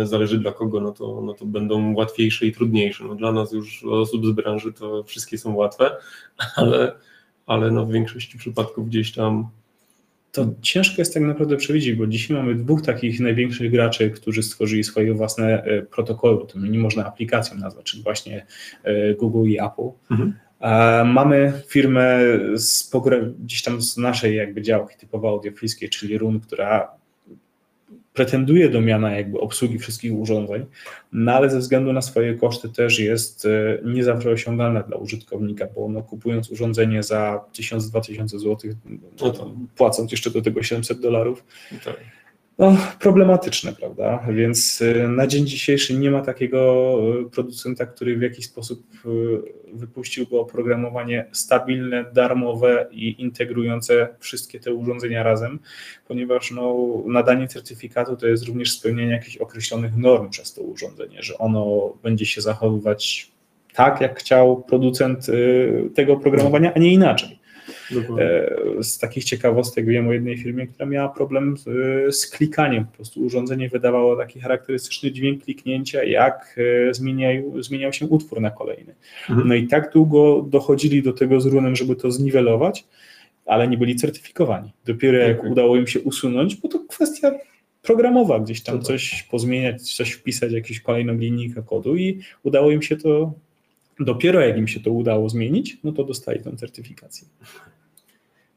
[0.03, 3.03] zależy dla kogo, no to, no to będą łatwiejsze i trudniejsze.
[3.03, 5.91] No dla nas już osób z branży to wszystkie są łatwe,
[6.55, 6.95] ale
[7.45, 9.49] ale no w większości przypadków gdzieś tam.
[10.31, 14.83] To ciężko jest tak naprawdę przewidzieć, bo dzisiaj mamy dwóch takich największych graczy, którzy stworzyli
[14.83, 18.45] swoje własne e, protokoły, to nie można aplikacją nazwać, czyli właśnie
[18.83, 19.89] e, Google i Apple.
[20.11, 20.33] Mhm.
[21.13, 22.19] Mamy firmę
[22.55, 22.91] z,
[23.39, 26.91] gdzieś tam z naszej jakby działki typowo audiofilskiej, czyli RUN, która
[28.13, 30.65] pretenduje do miana jakby obsługi wszystkich urządzeń,
[31.13, 35.67] no ale ze względu na swoje koszty też jest e, nie zawsze osiągalna dla użytkownika,
[35.75, 38.57] bo no, kupując urządzenie za 1000-2000 zł,
[39.21, 41.43] no płacąc jeszcze do tego 700 dolarów,
[41.85, 42.22] tak
[42.57, 44.25] no, problematyczne, prawda?
[44.33, 49.09] Więc y, na dzień dzisiejszy nie ma takiego y, producenta, który w jakiś sposób y,
[49.73, 55.59] wypuściłby oprogramowanie stabilne, darmowe i integrujące wszystkie te urządzenia razem,
[56.07, 61.37] ponieważ no, nadanie certyfikatu to jest również spełnienie jakichś określonych norm przez to urządzenie, że
[61.37, 63.31] ono będzie się zachowywać
[63.73, 65.27] tak, jak chciał producent
[65.95, 67.42] tego oprogramowania, a nie inaczej.
[68.19, 71.65] E, z takich ciekawostek wiem o jednej firmie, która miała problem z,
[72.15, 72.85] z, klikaniem.
[72.85, 76.55] Po prostu urządzenie wydawało taki charakterystyczny dźwięk kliknięcia, jak
[76.89, 78.95] e, zmieniał, zmieniał się utwór na kolejny.
[79.29, 79.47] Mhm.
[79.47, 82.85] No i tak długo dochodzili do tego z runem, żeby to zniwelować,
[83.45, 84.71] ale nie byli certyfikowani.
[84.85, 85.51] Dopiero jak okay.
[85.51, 87.31] udało im się usunąć, bo to kwestia
[87.81, 92.97] programowa, gdzieś tam coś pozmieniać, coś wpisać, jakąś kolejną linijkę kodu i udało im się
[92.97, 93.33] to,
[93.99, 97.27] dopiero jak im się to udało zmienić, no to dostali tę certyfikację.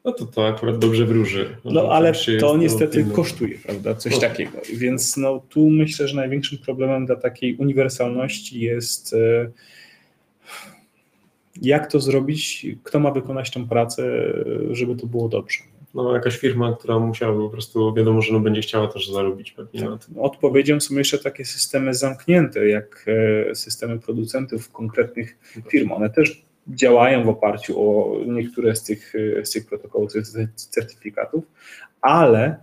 [0.07, 1.57] No to to akurat dobrze wróży.
[1.65, 4.19] No, no ale to niestety kosztuje, prawda, coś no.
[4.19, 4.57] takiego.
[4.73, 9.51] Więc no, tu myślę, że największym problemem dla takiej uniwersalności jest e,
[11.61, 14.33] jak to zrobić, kto ma wykonać tę pracę,
[14.71, 15.59] żeby to było dobrze.
[15.93, 19.79] No, jakaś firma, która musiałaby po prostu, wiadomo, że no będzie chciała też zarobić pewnie
[19.79, 19.89] tak.
[19.89, 20.19] na tym.
[20.19, 23.05] Odpowiedzią są jeszcze takie systemy zamknięte, jak
[23.49, 25.37] e, systemy producentów konkretnych
[25.71, 25.91] firm.
[25.91, 30.11] One też działają w oparciu o niektóre z tych, z tych protokołów,
[30.55, 31.43] certyfikatów,
[32.01, 32.55] ale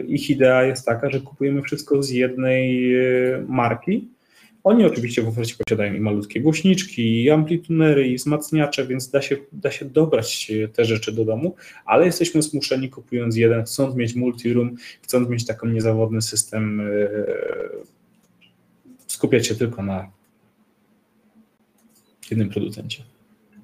[0.00, 4.08] y, ich idea jest taka, że kupujemy wszystko z jednej y, marki.
[4.64, 9.36] Oni oczywiście w ofercie posiadają i malutkie głośniczki, i amplitunery, i wzmacniacze, więc da się,
[9.52, 14.76] da się dobrać te rzeczy do domu, ale jesteśmy zmuszeni kupując jeden, chcąc mieć multiroom,
[15.02, 17.24] chcąc mieć taką niezawodny system, y,
[19.06, 20.10] skupiać się tylko na
[22.30, 23.11] jednym producencie.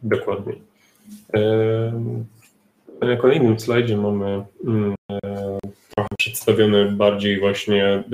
[0.03, 0.55] Dokładnie.
[3.01, 5.59] Na kolejnym slajdzie mamy mm, e,
[5.95, 8.05] trochę przedstawione bardziej właśnie e,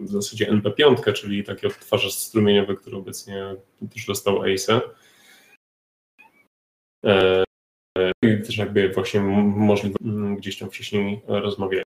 [0.00, 3.56] w zasadzie NP5, czyli taki odtwarzacz strumieniowy, który obecnie
[3.94, 4.80] też dostał ACE.
[8.22, 11.84] I też jakby właśnie możliwe, mm, gdzieś tam wcześniej rozmawialiśmy,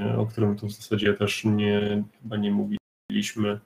[0.00, 3.60] e, o którym tu w zasadzie też nie, chyba nie mówiliśmy.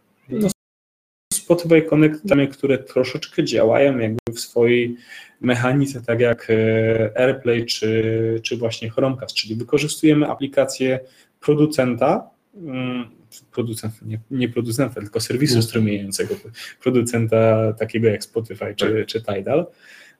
[1.50, 4.96] No, Spotify konektami, które troszeczkę działają jakby w swojej
[5.40, 11.00] mechanice, tak jak e, AirPlay czy, czy właśnie Chromecast, czyli wykorzystujemy aplikację
[11.40, 13.10] producenta, mm,
[13.52, 15.62] producenta, nie, nie producenta, tylko serwisu mhm.
[15.62, 16.34] strumieniającego,
[16.82, 19.06] producenta takiego jak Spotify czy, tak.
[19.06, 19.66] czy Tidal.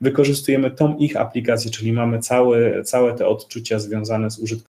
[0.00, 4.70] Wykorzystujemy tą ich aplikację, czyli mamy całe, całe te odczucia związane z użytkowaniem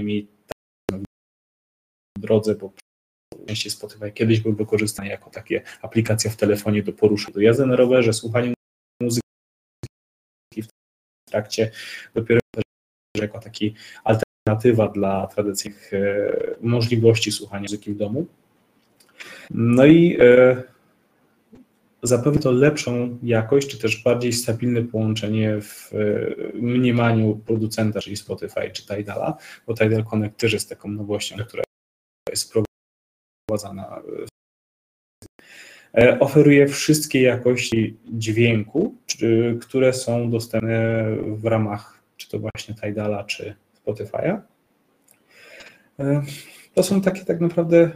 [0.00, 0.28] i
[2.18, 2.72] w drodze po
[3.46, 7.76] częściej Spotify kiedyś był wykorzystany jako takie aplikacja w telefonie do poruszania, do jazdy na
[7.76, 8.54] rowerze, słuchania
[9.02, 9.22] muzyki
[10.62, 10.68] w
[11.30, 11.70] trakcie,
[12.14, 12.40] dopiero
[13.16, 18.26] jako taki alternatywa dla tradycyjnych e, możliwości słuchania muzyki w domu.
[19.50, 20.62] No i e,
[22.02, 25.96] zapewni to lepszą jakość, czy też bardziej stabilne połączenie w e,
[26.54, 31.62] mniemaniu producenta, czyli Spotify czy Tidala, bo Tidal Connect też jest taką nowością, która
[32.30, 32.65] jest wprowadzana.
[35.98, 38.94] E, oferuje wszystkie jakości dźwięku,
[39.60, 43.54] które są dostępne w ramach czy to właśnie Tidala, czy
[43.86, 44.40] Spotify'a.
[45.98, 46.22] E,
[46.74, 47.90] to są takie tak naprawdę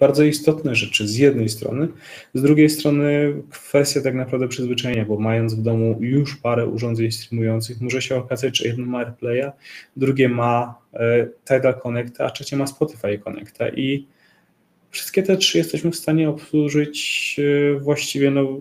[0.00, 1.88] bardzo istotne rzeczy z jednej strony,
[2.34, 7.80] z drugiej strony kwestia tak naprawdę przyzwyczajenia, bo mając w domu już parę urządzeń streamujących,
[7.80, 9.50] może się okazać, że jedno ma AirPlaya,
[9.96, 10.79] drugie ma
[11.44, 14.06] Tidal Connecta, a trzecie ma Spotify Connecta i
[14.90, 18.58] wszystkie te trzy jesteśmy w stanie obsłużyć e, właściwie no,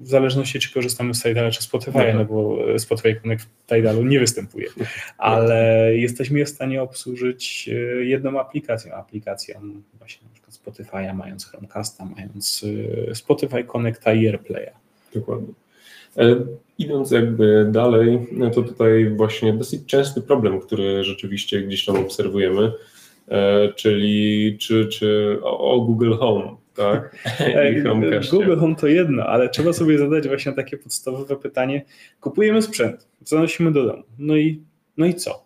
[0.00, 4.20] w zależności czy korzystamy z Tidala czy Spotify, no bo Spotify Connect w Tidalu nie
[4.20, 4.66] występuje,
[5.18, 9.60] ale jesteśmy je w stanie obsłużyć e, jedną aplikacją, aplikacją
[9.98, 12.64] właśnie Spotify'a, mając Chromecasta, mając
[13.14, 14.70] Spotify Connecta i AirPlaya.
[15.14, 15.63] Dokładnie.
[16.18, 16.36] E,
[16.78, 22.72] idąc jakby dalej, to tutaj właśnie dosyć częsty problem, który rzeczywiście gdzieś tam obserwujemy,
[23.28, 27.16] e, czyli czy, czy o, Google Home, tak?
[27.72, 27.82] I
[28.30, 31.84] Google Home to jedno, ale trzeba sobie zadać właśnie takie podstawowe pytanie.
[32.20, 34.62] Kupujemy sprzęt, zanosimy do domu, no i,
[34.96, 35.44] no i co?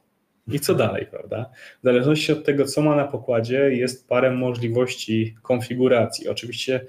[0.52, 1.50] I co dalej, prawda?
[1.80, 6.28] W zależności od tego, co ma na pokładzie, jest parę możliwości konfiguracji.
[6.28, 6.86] Oczywiście e,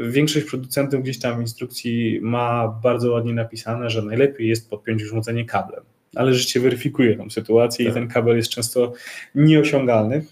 [0.00, 5.44] większość producentów gdzieś tam w instrukcji ma bardzo ładnie napisane, że najlepiej jest podpiąć urządzenie
[5.44, 7.92] kablem, ale życie weryfikuje tą sytuację tak.
[7.92, 8.92] i ten kabel jest często
[9.34, 10.24] nieosiągalny.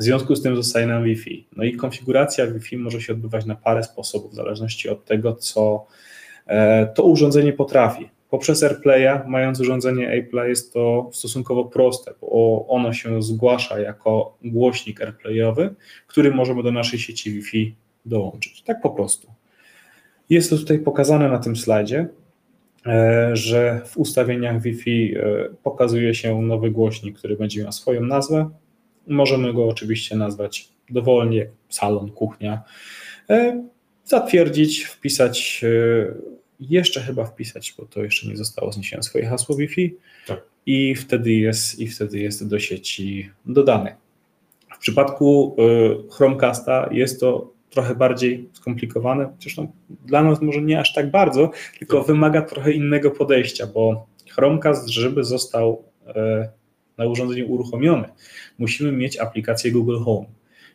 [0.00, 1.46] W związku z tym zostaje nam Wi-Fi.
[1.56, 5.86] No i konfiguracja Wi-Fi może się odbywać na parę sposobów, w zależności od tego, co
[6.46, 8.08] e, to urządzenie potrafi.
[8.30, 15.00] Poprzez AirPlaya, mając urządzenie AirPlay, jest to stosunkowo proste, bo ono się zgłasza jako głośnik
[15.00, 15.74] AirPlayowy,
[16.06, 17.74] który możemy do naszej sieci Wi-Fi
[18.06, 18.62] dołączyć.
[18.62, 19.32] Tak po prostu.
[20.30, 22.08] Jest to tutaj pokazane na tym slajdzie,
[22.86, 25.22] e, że w ustawieniach Wi-Fi e,
[25.62, 28.50] pokazuje się nowy głośnik, który będzie miał swoją nazwę.
[29.06, 32.62] Możemy go oczywiście nazwać dowolnie salon, kuchnia.
[33.30, 33.64] E,
[34.04, 35.64] zatwierdzić, wpisać
[36.60, 40.42] jeszcze chyba wpisać, bo to jeszcze nie zostało zniesione swoje hasło Wi-Fi tak.
[40.66, 43.96] i, wtedy jest, i wtedy jest do sieci dodane.
[44.74, 45.56] W przypadku
[46.10, 52.02] Chromecasta jest to trochę bardziej skomplikowane, zresztą dla nas może nie aż tak bardzo, tylko
[52.02, 56.48] wymaga trochę innego podejścia, bo Chromecast, żeby został e,
[56.98, 58.08] na urządzeniu uruchomiony,
[58.58, 60.26] musimy mieć aplikację Google Home,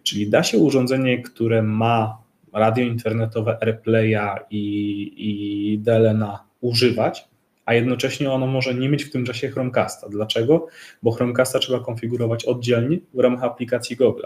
[0.04, 2.18] czyli da się urządzenie, które ma
[2.54, 7.28] radio internetowe AirPlaya i, i DLNA używać,
[7.66, 10.10] a jednocześnie ono może nie mieć w tym czasie Chromecasta.
[10.10, 10.68] Dlaczego?
[11.04, 14.26] Bo Chromecasta trzeba konfigurować oddzielnie w ramach aplikacji Google.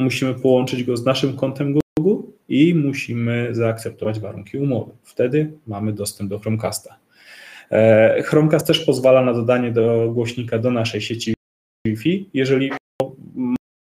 [0.00, 4.92] E, musimy połączyć go z naszym kontem Google i musimy zaakceptować warunki umowy.
[5.02, 6.96] Wtedy mamy dostęp do Chromecasta.
[7.70, 11.34] E, Chromecast też pozwala na dodanie do głośnika do naszej sieci
[11.86, 12.70] Wi-Fi, jeżeli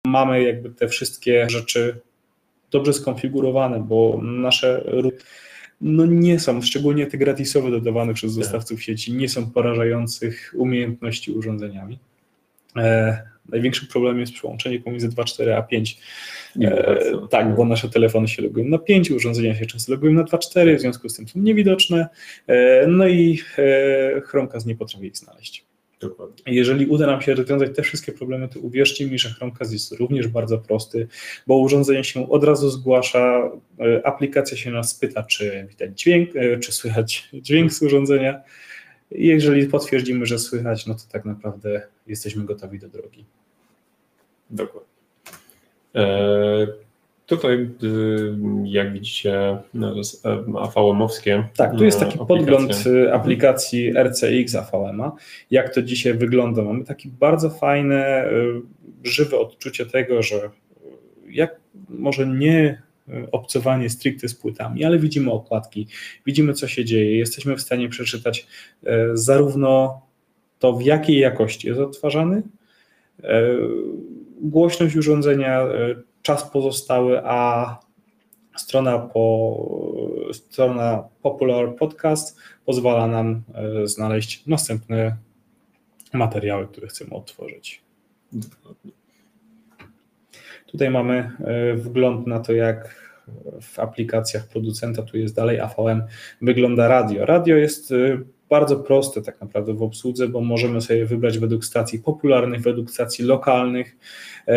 [0.07, 1.99] mamy jakby te wszystkie rzeczy
[2.71, 4.83] dobrze skonfigurowane, bo nasze
[5.81, 8.43] no nie są, szczególnie te gratisowe dodawane przez tak.
[8.43, 11.99] dostawców sieci, nie są porażających umiejętności urządzeniami.
[13.47, 15.97] E, największy problem jest przełączenie pomiędzy 2.4 a 5.
[16.61, 16.97] E,
[17.29, 20.81] tak, bo nasze telefony się logują na 5, urządzenia się często logują na 2.4, w
[20.81, 22.07] związku z tym są niewidoczne,
[22.47, 25.65] e, no i e, Chromecast nie potrafi ich znaleźć.
[26.09, 26.43] Dokładnie.
[26.45, 30.27] Jeżeli uda nam się rozwiązać te wszystkie problemy, to uwierzcie mi, że Chromecast jest również
[30.27, 31.07] bardzo prosty,
[31.47, 36.59] bo urządzenie się od razu zgłasza, e, aplikacja się nas pyta, czy widać dźwięk, e,
[36.59, 38.41] czy słychać dźwięk z urządzenia.
[39.15, 43.25] Jeżeli potwierdzimy, że słychać, no to tak naprawdę jesteśmy gotowi do drogi.
[44.49, 44.89] Dokładnie.
[45.95, 46.67] E,
[47.25, 49.93] Tutaj, y, jak widzicie, no,
[50.59, 51.43] AVM-owskie.
[51.57, 52.37] Tak, tu jest taki aplikacje.
[52.37, 55.11] podgląd y, aplikacji RCX AVM-a.
[55.51, 56.61] Jak to dzisiaj wygląda?
[56.61, 58.61] Mamy takie bardzo fajne, y,
[59.03, 60.49] żywe odczucie tego, że
[61.29, 61.55] jak
[61.89, 62.81] może nie
[63.31, 65.87] obcowanie stricte z płytami, ale widzimy okładki,
[66.25, 68.47] widzimy co się dzieje, jesteśmy w stanie przeczytać
[69.13, 70.01] zarówno
[70.59, 72.43] to, w jakiej jakości jest odtwarzany,
[74.41, 75.67] głośność urządzenia,
[76.21, 77.79] czas pozostały, a
[78.55, 79.57] strona, po,
[80.33, 85.17] strona Popular Podcast pozwala nam e, znaleźć następne
[86.13, 87.81] materiały, które chcemy odtworzyć.
[90.73, 93.03] Tutaj mamy e, wgląd na to, jak
[93.61, 96.03] w aplikacjach producenta, tu jest dalej AVM,
[96.41, 97.25] wygląda radio.
[97.25, 97.95] Radio jest e,
[98.49, 103.25] bardzo proste tak naprawdę w obsłudze, bo możemy sobie wybrać według stacji popularnych, według stacji
[103.25, 103.97] lokalnych,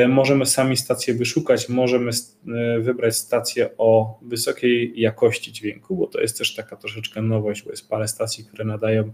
[0.08, 2.10] możemy sami stację wyszukać, możemy
[2.48, 7.70] e, wybrać stację o wysokiej jakości dźwięku, bo to jest też taka troszeczkę nowość, bo
[7.70, 9.12] jest parę stacji, które nadają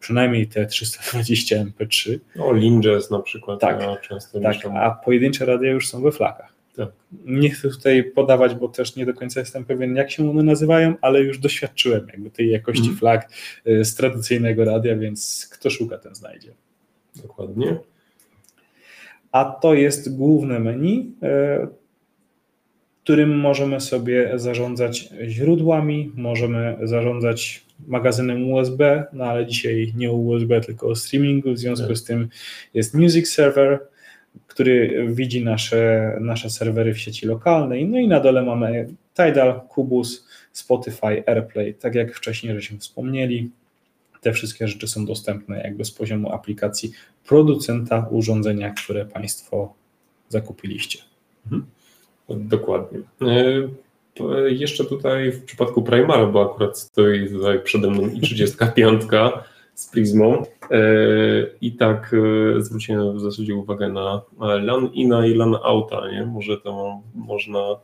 [0.00, 2.18] przynajmniej te 320 MP3.
[2.38, 3.60] O, Linjazz na przykład.
[3.60, 6.54] Tak, ja często tak a pojedyncze radia już są we flakach.
[6.76, 6.88] Tak.
[7.24, 10.94] Nie chcę tutaj podawać, bo też nie do końca jestem pewien, jak się one nazywają,
[11.00, 12.96] ale już doświadczyłem jakby tej jakości mm.
[12.96, 13.28] flag
[13.64, 16.54] z tradycyjnego radia, więc kto szuka, ten znajdzie.
[17.22, 17.76] Dokładnie.
[19.34, 21.68] A to jest główne menu, y,
[23.02, 30.88] którym możemy sobie zarządzać źródłami, możemy zarządzać magazynem USB, no ale dzisiaj nie USB, tylko
[30.88, 31.96] o streamingu, w związku tak.
[31.96, 32.28] z tym
[32.74, 33.80] jest Music Server,
[34.46, 37.88] który widzi nasze, nasze serwery w sieci lokalnej.
[37.88, 41.74] No i na dole mamy Tidal, Kubus, Spotify, AirPlay.
[41.74, 43.50] Tak jak wcześniej żeśmy wspomnieli,
[44.24, 46.92] te wszystkie rzeczy są dostępne jakby z poziomu aplikacji
[47.28, 49.74] producenta urządzenia, które Państwo
[50.28, 50.98] zakupiliście.
[51.44, 51.66] Mhm.
[52.28, 52.98] Dokładnie.
[53.22, 59.02] E, jeszcze tutaj w przypadku Primara, bo akurat stoi tutaj przede mną i 35
[59.74, 60.42] z Prismą.
[60.70, 60.78] E,
[61.60, 62.14] I tak
[62.56, 66.26] e, zwróciłem w zasadzie uwagę na LAN ina i LAN outa, nie?
[66.26, 67.76] Może to można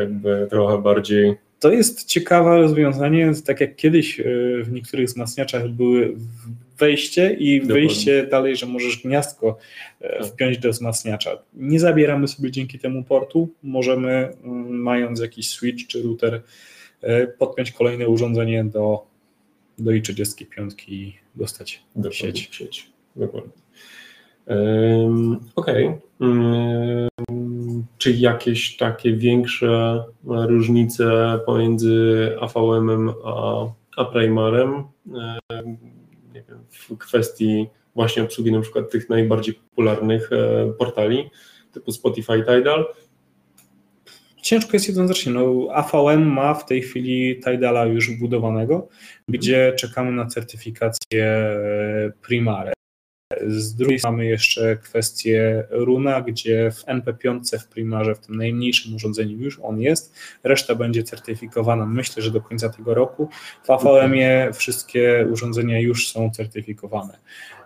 [0.00, 4.20] jakby trochę bardziej to jest ciekawe rozwiązanie, tak jak kiedyś
[4.62, 6.16] w niektórych wzmacniaczach były
[6.78, 7.82] wejście i Dokładnie.
[7.82, 9.58] wyjście dalej, że możesz gniazdko
[10.00, 10.26] tak.
[10.26, 11.30] wpiąć do wzmacniacza.
[11.54, 14.10] Nie zabieramy sobie dzięki temu portu, możemy
[14.44, 16.42] mm, mając jakiś switch czy router
[17.38, 19.08] podpiąć kolejne urządzenie do
[19.78, 22.48] do i35 i dostać do sieć.
[22.52, 22.90] sieć.
[23.16, 23.52] Dokładnie.
[24.46, 25.86] Um, Okej.
[25.86, 26.00] Okay.
[26.20, 27.08] Um,
[27.98, 35.76] czy jakieś takie większe różnice pomiędzy AVM-em a, a Primarem um,
[36.34, 41.30] nie wiem, w kwestii właśnie obsługi na przykład tych najbardziej popularnych e, portali
[41.72, 42.84] typu Spotify, Tidal,
[44.42, 45.32] Ciężko jest jednoznacznie.
[45.32, 48.88] No, AVM ma w tej chwili Tidala już wbudowanego,
[49.28, 52.72] gdzie czekamy na certyfikację e, Primare.
[53.46, 59.38] Z drugiej mamy jeszcze kwestię Runa, gdzie w NP5 w Primarze, w tym najmniejszym urządzeniu
[59.38, 60.14] już on jest,
[60.44, 63.28] reszta będzie certyfikowana myślę, że do końca tego roku.
[63.64, 67.18] W AVM-ie wszystkie urządzenia już są certyfikowane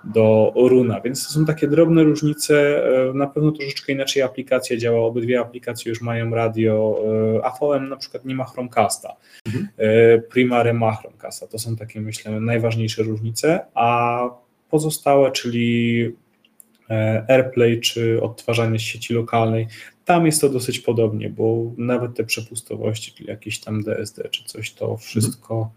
[0.05, 5.01] do Runa, więc to są takie drobne różnice, e, na pewno troszeczkę inaczej aplikacja działa,
[5.07, 6.97] obydwie aplikacje już mają radio,
[7.37, 9.17] e, AVM na przykład nie ma Chromecasta,
[9.47, 9.69] mhm.
[9.77, 14.42] E, Primary ma Chromecasta, to są takie myślę najważniejsze różnice, a
[14.73, 16.11] pozostałe, czyli
[17.29, 19.67] AirPlay czy odtwarzanie sieci lokalnej,
[20.05, 24.73] tam jest to dosyć podobnie, bo nawet te przepustowości, czyli jakieś tam DSD czy coś,
[24.73, 25.71] to wszystko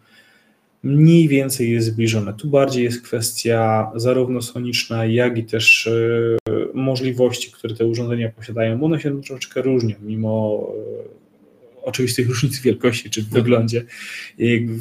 [0.83, 2.33] mniej więcej jest zbliżone.
[2.33, 8.83] Tu bardziej jest kwestia zarówno soniczna, jak i też e, możliwości, które te urządzenia posiadają.
[8.83, 11.24] One się troszeczkę różnią, mimo e,
[11.85, 13.85] oczywistych różnic wielkości czy w wyglądzie.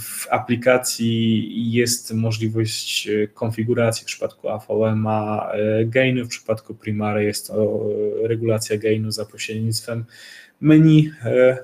[0.01, 5.53] W aplikacji jest możliwość e, konfiguracji w przypadku AVM-a
[5.87, 7.87] gainu, w przypadku Primary jest to
[8.23, 10.05] regulacja gainu za pośrednictwem
[10.61, 11.11] menu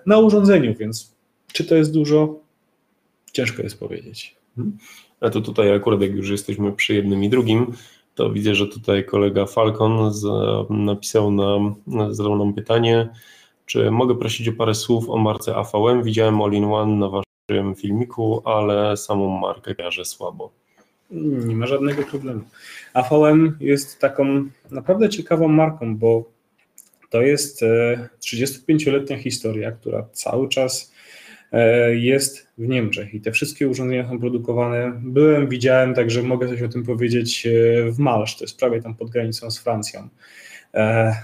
[0.07, 1.15] na urządzeniu, więc
[1.53, 2.41] czy to jest dużo?
[3.33, 4.37] Ciężko jest powiedzieć.
[4.59, 4.79] Mhm.
[5.21, 7.73] A to tutaj akurat jak już jesteśmy przy jednym i drugim,
[8.15, 10.13] to widzę, że tutaj kolega Falcon
[10.71, 11.75] napisał nam,
[12.11, 13.09] zadał nam pytanie,
[13.71, 16.03] czy mogę prosić o parę słów o marce AVM?
[16.03, 20.51] Widziałem All-in-One na waszym filmiku, ale samą markę kojarzę słabo.
[21.11, 22.41] Nie ma żadnego problemu.
[22.95, 26.25] AVM jest taką naprawdę ciekawą marką, bo
[27.11, 27.65] to jest
[28.21, 30.93] 35-letnia e, historia, która cały czas
[31.53, 34.93] E, jest w Niemczech i te wszystkie urządzenia są produkowane.
[35.03, 37.51] Byłem, widziałem, także mogę coś o tym powiedzieć e,
[37.91, 40.09] w Malsz, to jest prawie tam pod granicą z Francją.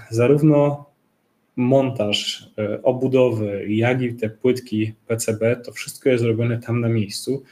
[0.09, 0.85] Zarówno
[1.57, 2.49] montaż,
[2.83, 7.43] obudowy, jak i te płytki PCB, to wszystko jest robione tam na miejscu.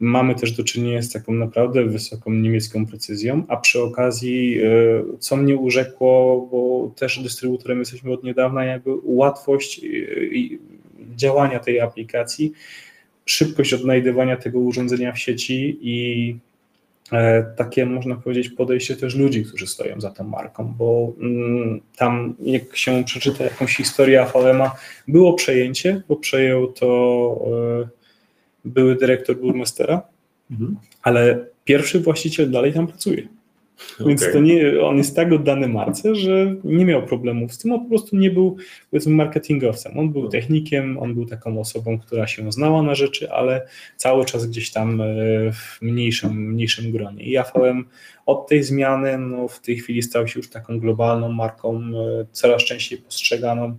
[0.00, 4.60] Mamy też do czynienia z taką naprawdę wysoką niemiecką precyzją, a przy okazji,
[5.18, 9.80] co mnie urzekło, bo też dystrybutorem jesteśmy od niedawna, jakby łatwość
[11.16, 12.52] działania tej aplikacji,
[13.26, 16.51] szybkość odnajdywania tego urządzenia w sieci i e,
[17.56, 22.76] takie, można powiedzieć, podejście też ludzi, którzy stoją za tą marką, bo mm, tam, jak
[22.76, 24.74] się przeczyta jakąś historię AVM-a,
[25.08, 27.38] było przejęcie, bo przejął to
[27.82, 27.88] e,
[28.64, 30.02] były dyrektor burmistera,
[30.50, 30.76] mhm.
[31.02, 33.28] ale pierwszy właściciel dalej tam pracuje.
[34.06, 34.32] Więc okay.
[34.32, 37.88] to nie, on jest tak oddany marce, że nie miał problemów z tym, on po
[37.88, 38.56] prostu nie był
[38.90, 39.98] powiedzmy marketingowcem.
[39.98, 43.66] On był technikiem, on był taką osobą, która się znała na rzeczy, ale
[43.96, 45.04] cały czas gdzieś tam e,
[45.52, 47.24] w mniejszym, mniejszym gronie.
[47.24, 47.84] I AVM
[48.26, 52.64] od tej zmiany no, w tej chwili stał się już taką globalną marką, e, coraz
[52.64, 53.78] częściej postrzeganą.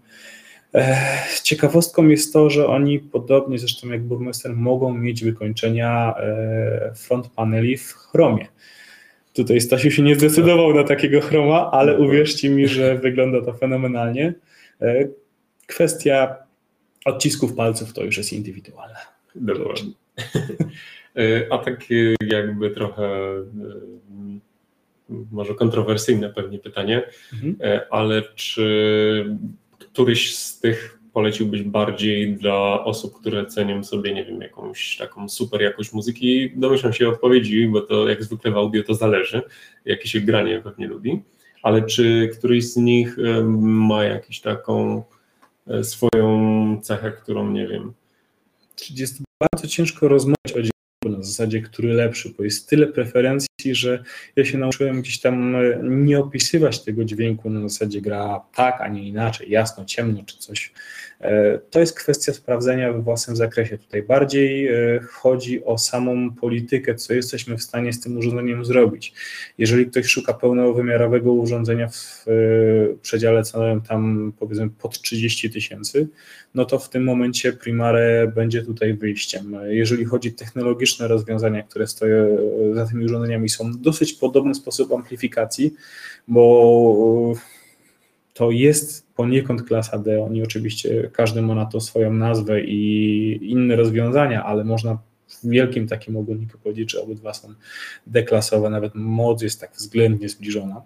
[0.75, 0.97] E,
[1.43, 6.15] ciekawostką jest to, że oni podobnie zresztą jak Burmester mogą mieć wykończenia
[6.95, 8.47] front paneli w Chromie.
[9.33, 14.33] Tutaj Stasiu się nie zdecydował na takiego chroma, ale uwierzcie mi, że wygląda to fenomenalnie.
[14.81, 15.07] E,
[15.67, 16.35] kwestia
[17.05, 18.99] odcisków palców to już jest indywidualna.
[19.35, 19.91] Dokładnie.
[21.17, 21.83] E, a tak
[22.27, 23.43] jakby trochę e,
[25.31, 27.03] może kontrowersyjne pewnie pytanie,
[27.33, 27.81] mhm.
[27.89, 29.37] ale czy
[29.79, 35.61] któryś z tych poleciłbyś bardziej dla osób, które cenią sobie, nie wiem, jakąś taką super
[35.61, 36.51] jakość muzyki?
[36.55, 39.41] Domyślam się odpowiedzi, bo to jak zwykle w audio to zależy,
[39.85, 41.21] jakie się granie pewnie lubi,
[41.63, 43.17] ale czy któryś z nich
[43.59, 45.03] ma jakąś taką
[45.67, 47.93] e, swoją cechę, którą nie wiem?
[48.89, 50.72] Jest bardzo ciężko rozmawiać o
[51.23, 54.03] na zasadzie, który lepszy, bo jest tyle preferencji, że
[54.35, 58.87] ja się nauczyłem gdzieś tam e, nie opisywać tego dźwięku na zasadzie gra tak, a
[58.87, 60.73] nie inaczej, jasno, ciemno czy coś.
[61.23, 63.77] E, to jest kwestia sprawdzenia we własnym zakresie.
[63.77, 69.13] Tutaj bardziej e, chodzi o samą politykę, co jesteśmy w stanie z tym urządzeniem zrobić.
[69.57, 72.25] Jeżeli ktoś szuka pełnowymiarowego urządzenia w
[73.01, 76.07] przedziale cenowym tam powiedzmy pod 30 tysięcy,
[76.55, 79.57] no to w tym momencie Primare będzie tutaj wyjściem.
[79.67, 82.37] Jeżeli chodzi o technologiczne rozwiązania, które stoją
[82.73, 85.73] za tymi urządzeniami, są dosyć podobny sposób amplifikacji,
[86.27, 87.33] bo
[88.33, 90.23] to jest poniekąd klasa D.
[90.23, 95.87] Oni oczywiście, każdy ma na to swoją nazwę i inne rozwiązania, ale można w wielkim
[95.87, 97.53] takim ogólniku powiedzieć, że obydwa są
[98.07, 100.81] deklasowe, nawet moc jest tak względnie zbliżona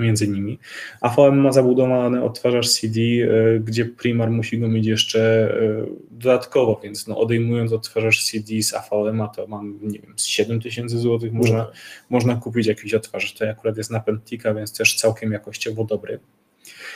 [0.00, 0.58] między nimi.
[1.00, 7.06] AVM ma zabudowany odtwarzacz CD, e, gdzie Primar musi go mieć jeszcze e, dodatkowo, więc
[7.06, 11.70] no odejmując odtwarzacz CD z AVM, to mam, nie wiem, z 7 tysięcy złotych można,
[12.10, 13.34] można kupić jakiś odtwarzacz.
[13.34, 16.18] To akurat jest na Pentika, więc też całkiem jakościowo dobry.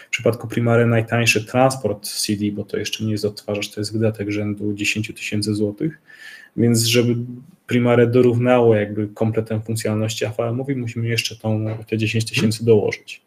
[0.06, 4.30] W przypadku Primary najtańszy transport CD, bo to jeszcze nie jest odtwarzacz, to jest wydatek
[4.30, 5.98] rzędu 10 tysięcy złotych,
[6.56, 7.16] więc żeby
[7.66, 13.22] Primare dorównało jakby kompletem funkcjonalności AVM-owi, musimy jeszcze tą, te 10 tysięcy dołożyć.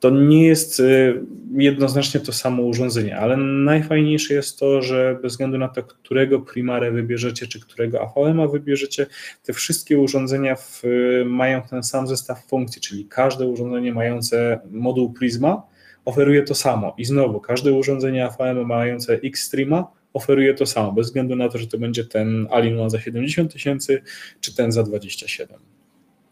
[0.00, 1.20] To nie jest y,
[1.56, 6.92] jednoznacznie to samo urządzenie, ale najfajniejsze jest to, że bez względu na to, którego Primare
[6.92, 9.06] wybierzecie, czy którego AVM-a wybierzecie,
[9.42, 10.82] te wszystkie urządzenia w,
[11.26, 15.62] mają ten sam zestaw funkcji, czyli każde urządzenie mające moduł Prisma
[16.04, 16.94] oferuje to samo.
[16.98, 21.66] I znowu, każde urządzenie AVM mające Xstreama oferuje to samo, bez względu na to, że
[21.66, 24.02] to będzie ten Alien za 70 tysięcy,
[24.40, 25.58] czy ten za 27.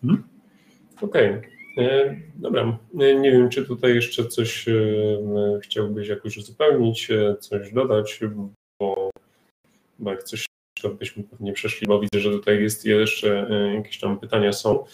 [0.03, 0.23] Hmm?
[1.03, 1.31] Okej.
[1.31, 1.56] Okay.
[1.79, 4.73] E, dobra, e, nie wiem, czy tutaj jeszcze coś e,
[5.63, 7.09] chciałbyś jakoś uzupełnić,
[7.41, 8.21] coś dodać,
[8.81, 9.11] bo,
[9.99, 10.47] bo jak coś
[10.83, 14.85] to byśmy pewnie przeszli, bo widzę, że tutaj jest jeszcze jakieś tam pytania są,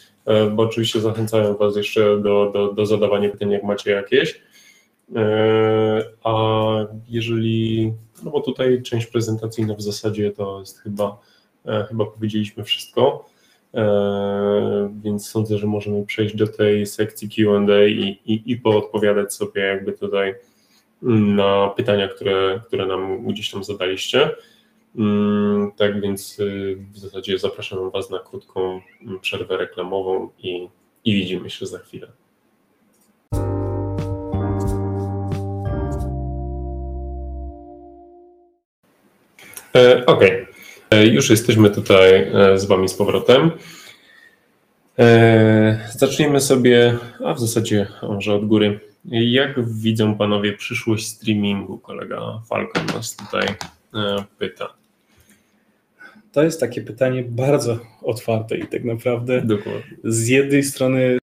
[0.52, 4.42] bo oczywiście zachęcają Was jeszcze do, do, do zadawania pytań, jak macie jakieś.
[6.24, 6.34] A
[7.08, 11.18] jeżeli no bo tutaj część prezentacyjna w zasadzie to jest chyba,
[11.88, 13.28] chyba powiedzieliśmy wszystko,
[15.02, 19.92] więc sądzę, że możemy przejść do tej sekcji Q&A i, i, i poodpowiadać sobie jakby
[19.92, 20.34] tutaj
[21.02, 24.30] na pytania, które, które nam gdzieś tam zadaliście.
[24.96, 28.80] Mm, tak więc y, w zasadzie zapraszam Was na krótką
[29.20, 30.68] przerwę reklamową i,
[31.04, 32.08] i widzimy się za chwilę.
[39.74, 40.51] E, okej, okay.
[40.92, 43.50] E, już jesteśmy tutaj e, z Wami z powrotem.
[45.96, 48.80] Zacznijmy sobie, a w zasadzie może od góry.
[49.04, 51.78] Jak widzą Panowie przyszłość streamingu?
[51.78, 53.46] Kolega Falcon nas tutaj
[54.38, 54.74] pyta.
[56.32, 59.96] To jest takie pytanie bardzo otwarte i tak naprawdę Dokładnie.
[60.04, 61.18] z jednej strony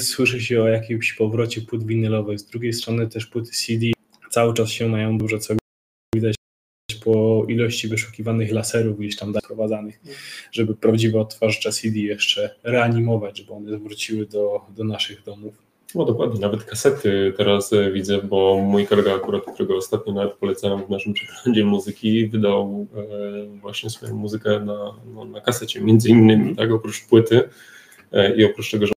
[0.00, 3.86] słyszy się o jakimś powrocie płyt winylowych, z drugiej strony też płyty CD
[4.30, 5.54] cały czas się mają dużo co
[6.14, 6.37] widać
[7.12, 10.00] po ilości wyszukiwanych laserów gdzieś tam wprowadzanych,
[10.52, 15.54] żeby prawdziwe odtwarzacze CD jeszcze reanimować, żeby one wróciły do, do naszych domów.
[15.94, 20.86] No dokładnie, nawet kasety teraz e, widzę, bo mój kolega akurat, którego ostatnio nawet polecałem
[20.86, 26.56] w naszym przeglądzie muzyki, wydał e, właśnie swoją muzykę na, no, na kasecie, między innymi,
[26.56, 27.48] tak, oprócz płyty
[28.12, 28.92] e, i oprócz tego, że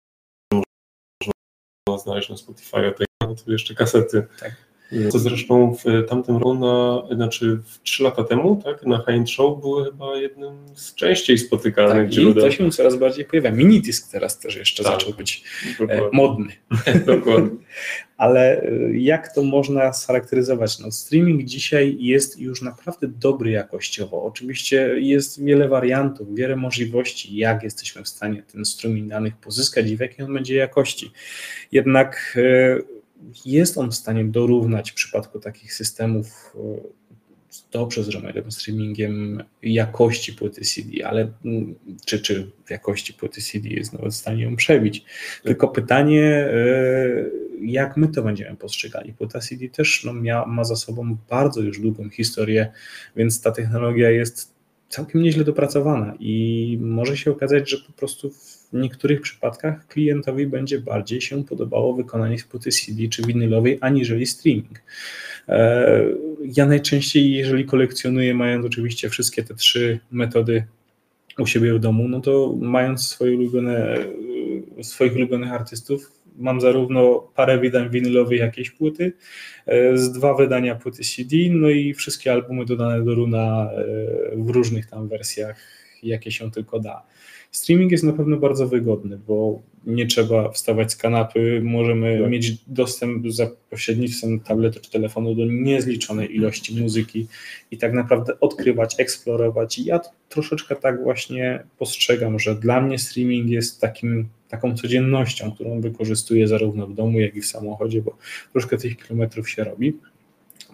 [1.88, 4.28] można znaleźć na Spotify, to jeszcze kasety.
[4.39, 4.71] Tak
[5.12, 9.62] co zresztą w tamtym roku, na, znaczy w 3 lata temu, tak, na High Show
[9.62, 12.48] były chyba jednym z częściej spotykanych tak, źródeł.
[12.48, 13.52] I to się coraz bardziej pojawia.
[13.52, 15.44] Minidisk teraz też jeszcze tak, zaczął być
[15.80, 16.10] e, dokładnie.
[16.14, 16.54] modny.
[17.16, 17.58] dokładnie.
[18.18, 20.80] Ale e, jak to można scharakteryzować?
[20.80, 24.24] No, streaming dzisiaj jest już naprawdę dobry jakościowo.
[24.24, 29.98] Oczywiście jest wiele wariantów, wiele możliwości, jak jesteśmy w stanie ten strumień danych pozyskać i
[29.98, 31.12] w jakiej on będzie jakości.
[31.72, 33.01] Jednak e,
[33.46, 37.02] jest on w stanie dorównać w przypadku takich systemów e,
[37.72, 44.14] dobrze zrobionym streamingiem jakości płyty CD, ale mm, czy, czy jakości płyty CD jest nawet
[44.14, 45.06] w stanie ją przebić.
[45.44, 47.26] Tylko pytanie, e,
[47.62, 49.14] jak my to będziemy postrzegali.
[49.14, 52.72] Płyta CD też no, mia, ma za sobą bardzo już długą historię,
[53.16, 54.54] więc ta technologia jest
[54.90, 58.32] całkiem nieźle dopracowana i może się okazać, że po prostu
[58.74, 64.82] niektórych przypadkach klientowi będzie bardziej się podobało wykonanie płyty CD czy winylowej, aniżeli streaming.
[65.50, 66.06] E,
[66.46, 70.64] ja najczęściej, jeżeli kolekcjonuję, mając oczywiście wszystkie te trzy metody
[71.40, 73.98] u siebie w domu, no to mając swoje ulubione,
[74.82, 79.14] swoich ulubionych artystów, mam zarówno parę wydań winylowych jakiejś płyty,
[79.66, 83.86] e, z dwa wydania płyty CD, no i wszystkie albumy dodane do Runa e,
[84.36, 85.58] w różnych tam wersjach,
[86.04, 87.04] jakie się tylko da.
[87.52, 92.32] Streaming jest na pewno bardzo wygodny, bo nie trzeba wstawać z kanapy, możemy tak.
[92.32, 97.28] mieć dostęp za pośrednictwem tabletu czy telefonu do niezliczonej ilości muzyki
[97.72, 99.80] i tak naprawdę odkrywać, eksplorować.
[99.80, 99.99] I ja
[100.30, 106.88] troszeczkę tak właśnie postrzegam, że dla mnie streaming jest takim, taką codziennością, którą wykorzystuję zarówno
[106.88, 108.18] w domu, jak i w samochodzie, bo
[108.52, 109.97] troszkę tych kilometrów się robi.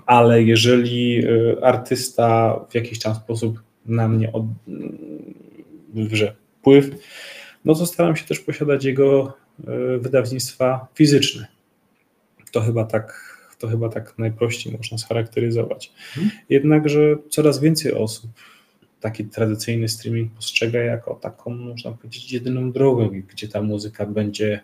[0.05, 4.45] Ale jeżeli y, artysta w jakiś tam sposób na mnie od,
[6.11, 6.35] że
[6.67, 6.89] wpływ,
[7.65, 9.33] no to staram się też posiadać jego
[9.67, 11.47] e, wydawnictwa fizyczne.
[12.51, 15.93] To chyba tak, to chyba tak najprościej można scharakteryzować.
[16.13, 16.31] Hmm.
[16.49, 18.31] Jednakże coraz więcej osób
[18.99, 24.61] taki tradycyjny streaming postrzega jako taką, można powiedzieć, jedyną drogę, gdzie ta muzyka będzie,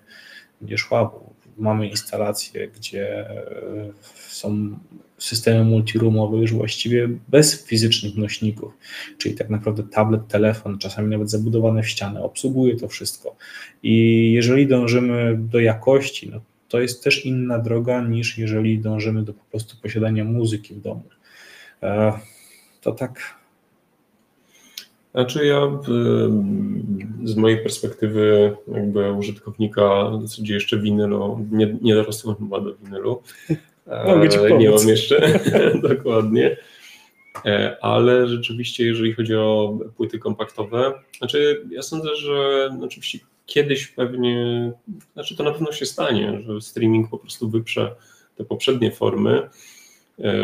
[0.62, 1.12] będzie szła.
[1.58, 4.80] Mamy instalacje, gdzie e, są
[5.18, 8.74] systemy multiroomowe już właściwie bez fizycznych nośników,
[9.18, 13.36] czyli tak naprawdę tablet, telefon, czasami nawet zabudowane w ścianę, obsługuje to wszystko.
[13.84, 19.34] I jeżeli dążymy do jakości, no to jest też inna droga niż jeżeli dążymy do
[19.34, 21.04] po prostu posiadania muzyki w domu.
[21.84, 22.14] E,
[22.82, 23.43] to tak.
[25.14, 25.61] Znaczy ja
[27.24, 33.22] z mojej perspektywy jakby użytkownika w zasadzie jeszcze winylu, nie, nie dorosłem chyba do winylu,
[34.07, 35.39] Mogę ci nie mam jeszcze
[35.89, 36.57] dokładnie,
[37.45, 44.72] e, ale rzeczywiście jeżeli chodzi o płyty kompaktowe, znaczy ja sądzę, że oczywiście kiedyś pewnie,
[45.14, 47.95] znaczy to na pewno się stanie, że streaming po prostu wyprze
[48.36, 49.38] te poprzednie formy.
[49.38, 49.49] e,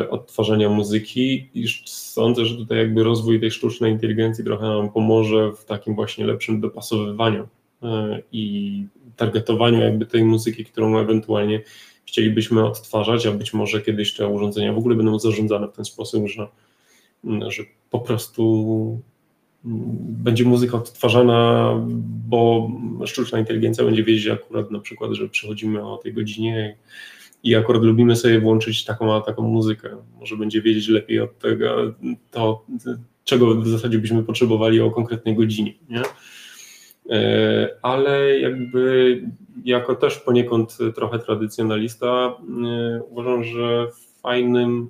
[0.09, 5.65] odtwarzania muzyki i sądzę, że tutaj jakby rozwój tej sztucznej inteligencji trochę nam pomoże w
[5.65, 7.47] takim właśnie lepszym dopasowywaniu
[7.83, 11.61] e, i targetowaniu jakby tej muzyki, którą ewentualnie
[12.05, 16.27] chcielibyśmy odtwarzać, a być może kiedyś te urządzenia w ogóle będą zarządzane w ten sposób,
[16.27, 16.47] że,
[17.47, 18.99] że po prostu
[20.01, 21.73] będzie muzyka odtwarzana,
[22.29, 22.71] bo
[23.05, 26.77] sztuczna inteligencja będzie wiedzieć akurat na przykład, że przechodzimy o tej godzinie
[27.43, 29.89] i akurat lubimy sobie włączyć taką taką muzykę.
[30.19, 31.93] Może będzie wiedzieć lepiej od tego,
[32.31, 32.65] to,
[33.23, 35.73] czego w zasadzie byśmy potrzebowali o konkretnej godzinie.
[35.89, 36.01] Nie?
[37.09, 39.21] E, ale jakby
[39.65, 43.87] jako też poniekąd trochę tradycjonalista e, uważam, że
[44.21, 44.89] fajnym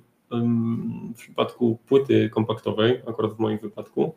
[1.14, 4.14] w przypadku płyty kompaktowej, akurat w moim wypadku,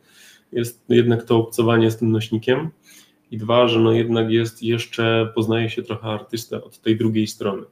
[0.52, 2.70] jest jednak to obcowanie z tym nośnikiem
[3.32, 7.64] i dwa, że no jednak jest jeszcze, poznaje się trochę artystę od tej drugiej strony.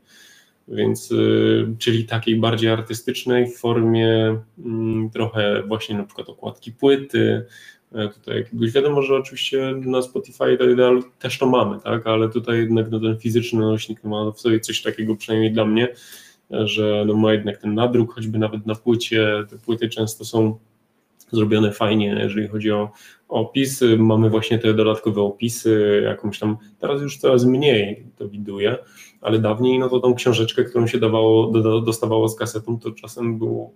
[0.71, 7.45] Więc, y, czyli takiej bardziej artystycznej w formie mm, trochę właśnie na przykład okładki płyty,
[7.91, 10.57] e, tutaj jakiegoś, wiadomo, że oczywiście na Spotify
[11.19, 14.81] też to mamy, tak, ale tutaj jednak no, ten fizyczny nośnik ma w sobie coś
[14.81, 15.87] takiego, przynajmniej dla mnie,
[16.51, 20.59] że no, ma jednak ten nadruk, choćby nawet na płycie, te płyty często są
[21.31, 22.91] zrobione fajnie, jeżeli chodzi o
[23.27, 23.97] opisy.
[23.97, 28.77] Mamy właśnie te dodatkowe opisy, jakąś tam, teraz już coraz mniej to widuję,
[29.21, 33.37] ale dawniej no to tą książeczkę, którą się dawało, do, dostawało z kasetą, to czasem
[33.37, 33.73] było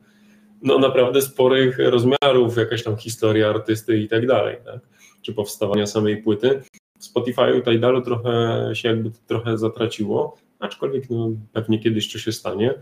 [0.61, 4.79] no naprawdę sporych rozmiarów, jakaś tam historia artysty i tak dalej, tak?
[5.21, 6.61] czy powstawania samej płyty.
[6.99, 12.73] W Spotify Tidalu trochę się jakby trochę zatraciło, aczkolwiek no, pewnie kiedyś to się stanie.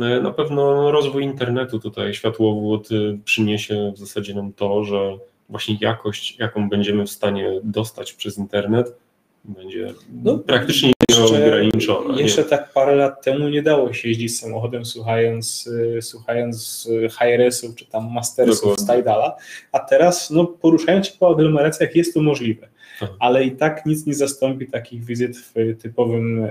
[0.00, 5.18] E, na pewno rozwój internetu tutaj, światłowód y, przyniesie w zasadzie nam to, że
[5.48, 8.96] właśnie jakość, jaką będziemy w stanie dostać przez internet,
[9.44, 12.20] będzie no, praktycznie nieograniczona.
[12.20, 12.48] Jeszcze nie?
[12.48, 16.88] tak parę lat temu nie dało się jeździć samochodem słuchając, y, słuchając
[17.18, 19.36] hi-resów czy tam mastersów z Tidala,
[19.72, 22.68] a teraz no, poruszając się po aglomeracjach jest to możliwe.
[23.00, 23.12] Aha.
[23.20, 26.48] Ale i tak nic nie zastąpi takich wizyt w typowym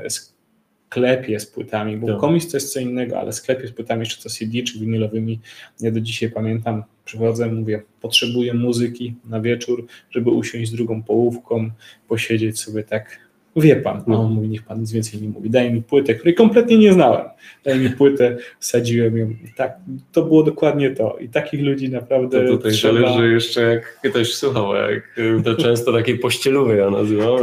[0.94, 4.30] sklepie z płytami, bo komis to jest co innego, ale sklepie z płytami, jeszcze to
[4.30, 5.40] CD czy winylowymi,
[5.80, 11.70] ja do dzisiaj pamiętam, przychodzę, mówię, potrzebuję muzyki na wieczór, żeby usiąść z drugą połówką,
[12.08, 13.20] posiedzieć sobie tak
[13.56, 14.20] Wie pan, a no.
[14.20, 15.50] on mówi, niech pan nic więcej nie mówi.
[15.50, 17.26] Daj mi płytę, której kompletnie nie znałem.
[17.64, 19.34] Daj mi płytę, wsadziłem ją.
[19.56, 19.78] Tak,
[20.12, 21.18] to było dokładnie to.
[21.18, 22.46] I takich ludzi naprawdę.
[22.46, 22.94] To tutaj trzeba...
[22.94, 27.40] zależy jeszcze, jak ktoś słuchał, jak to często takie pościelowe ja nazywam.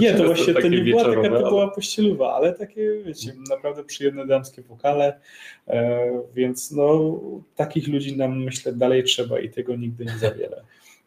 [0.00, 4.62] Nie, to właśnie to nie była taka typowa pościelowa, ale takie, wiecie, naprawdę przyjemne damskie
[4.62, 5.20] wokale.
[5.68, 6.00] E,
[6.34, 7.20] więc no,
[7.56, 10.62] takich ludzi nam myślę dalej trzeba i tego nigdy nie za wiele.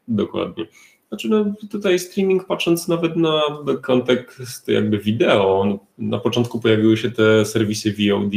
[0.07, 0.65] Dokładnie.
[1.11, 3.41] Znaczy, no, tutaj streaming, patrząc nawet na
[3.81, 8.33] kontekst jakby wideo, na początku pojawiły się te serwisy VOD,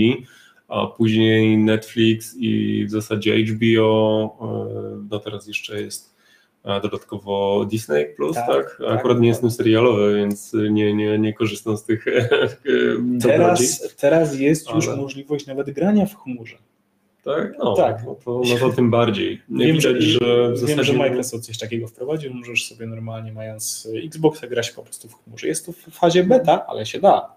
[0.69, 6.15] a później Netflix i w zasadzie HBO, e, no teraz jeszcze jest
[6.83, 8.47] dodatkowo Disney Plus, tak?
[8.47, 8.81] tak?
[8.89, 12.05] Akurat tak, nie jestem serialowy, więc nie, nie, nie korzystam z tych
[13.23, 14.97] teraz, teraz jest już Ale...
[14.97, 16.57] możliwość nawet grania w chmurze.
[17.25, 17.53] Tak?
[17.59, 18.03] No, tak.
[18.07, 19.43] No to, no to tym bardziej.
[19.49, 20.77] Nie wiem, widać, że, zasadzie...
[20.77, 25.15] wiem, że Microsoft coś takiego wprowadził, możesz sobie normalnie mając Xboxa grać po prostu w
[25.15, 25.47] chmurze.
[25.47, 27.35] Jest to w fazie beta, ale się da.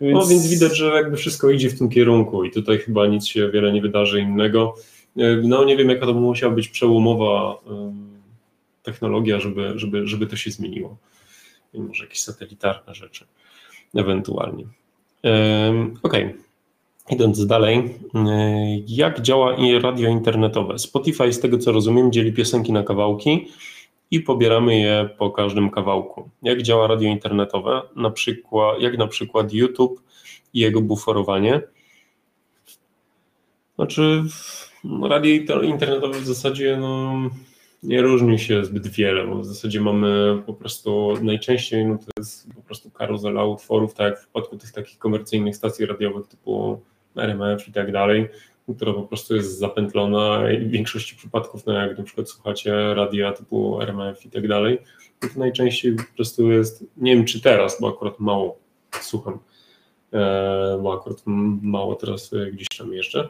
[0.00, 0.18] Więc...
[0.18, 3.50] No więc widać, że jakby wszystko idzie w tym kierunku i tutaj chyba nic się
[3.50, 4.74] wiele nie wydarzy innego.
[5.42, 7.58] No nie wiem, jaka to musiała być przełomowa
[8.82, 10.96] technologia, żeby, żeby, żeby to się zmieniło.
[11.74, 13.26] Może jakieś satelitarne rzeczy
[13.94, 14.64] ewentualnie.
[16.02, 16.24] Okej.
[16.24, 16.45] Okay.
[17.10, 17.90] Idąc dalej, y,
[18.88, 20.78] jak działa radio internetowe?
[20.78, 23.48] Spotify, z tego co rozumiem, dzieli piosenki na kawałki
[24.10, 26.30] i pobieramy je po każdym kawałku.
[26.42, 27.82] Jak działa radio internetowe?
[27.96, 30.02] Na przykład, jak na przykład YouTube
[30.54, 31.60] i jego buforowanie?
[33.76, 34.22] Znaczy,
[35.02, 37.14] radio internetowe w zasadzie no,
[37.82, 42.54] nie różni się zbyt wiele, bo w zasadzie mamy po prostu najczęściej no, to jest
[42.54, 46.80] po prostu karuzela utworów, tak jak w przypadku tych takich komercyjnych stacji radiowych typu
[47.18, 48.28] RMF i tak dalej,
[48.76, 53.32] która po prostu jest zapętlona i w większości przypadków, no jak na przykład słuchacie radia
[53.32, 54.78] typu RMF i tak dalej,
[55.20, 58.58] to najczęściej po prostu jest, nie wiem czy teraz, bo akurat mało
[59.00, 59.38] słucham
[60.82, 61.22] bo akurat
[61.62, 63.28] mało teraz gdzieś tam jeszcze,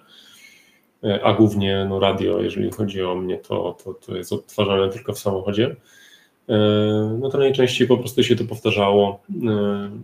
[1.23, 5.19] a głównie no, radio, jeżeli chodzi o mnie, to, to, to jest odtwarzane tylko w
[5.19, 5.77] samochodzie.
[7.19, 9.23] No to najczęściej po prostu się to powtarzało,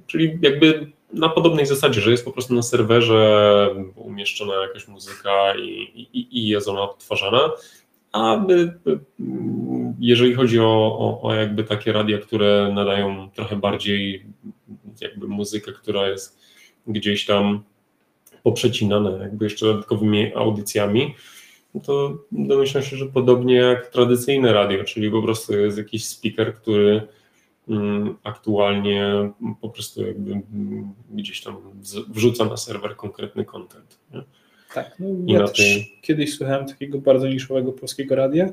[0.07, 5.71] czyli jakby na podobnej zasadzie, że jest po prostu na serwerze umieszczona jakaś muzyka i,
[6.13, 7.51] i, i jest ona odtwarzana,
[8.13, 8.47] a
[10.01, 14.27] jeżeli chodzi o, o, o, jakby takie radia, które nadają trochę bardziej
[15.01, 16.39] jakby muzykę, która jest
[16.87, 17.63] gdzieś tam
[18.43, 21.15] poprzecinana jakby jeszcze dodatkowymi audycjami,
[21.85, 27.09] to domyślam się, że podobnie jak tradycyjne radio, czyli po prostu jest jakiś speaker, który
[28.25, 30.41] aktualnie po prostu jakby
[31.11, 31.57] gdzieś tam
[32.09, 33.99] wrzuca na serwer konkretny content.
[34.15, 34.23] Nie?
[34.75, 35.99] Tak, no ja też tej...
[36.03, 38.49] kiedyś słuchałem takiego bardzo niszowego polskiego radia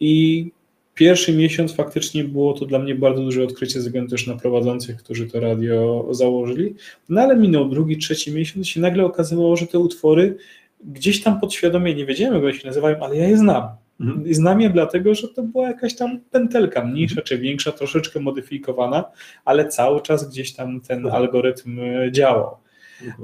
[0.00, 0.46] i
[0.94, 4.96] pierwszy miesiąc faktycznie było to dla mnie bardzo duże odkrycie ze względu też na prowadzących,
[4.96, 6.74] którzy to radio założyli,
[7.08, 10.36] no ale minął drugi, trzeci miesiąc i się nagle okazywało, że te utwory
[10.84, 13.68] gdzieś tam podświadomie, nie wiedziałem jak one się nazywają, ale ja je znam.
[14.00, 14.26] Mhm.
[14.26, 17.26] I znam je dlatego, że to była jakaś tam pętelka, mniejsza mhm.
[17.26, 19.04] czy większa, troszeczkę modyfikowana,
[19.44, 21.14] ale cały czas gdzieś tam ten mhm.
[21.14, 22.56] algorytm e, działał.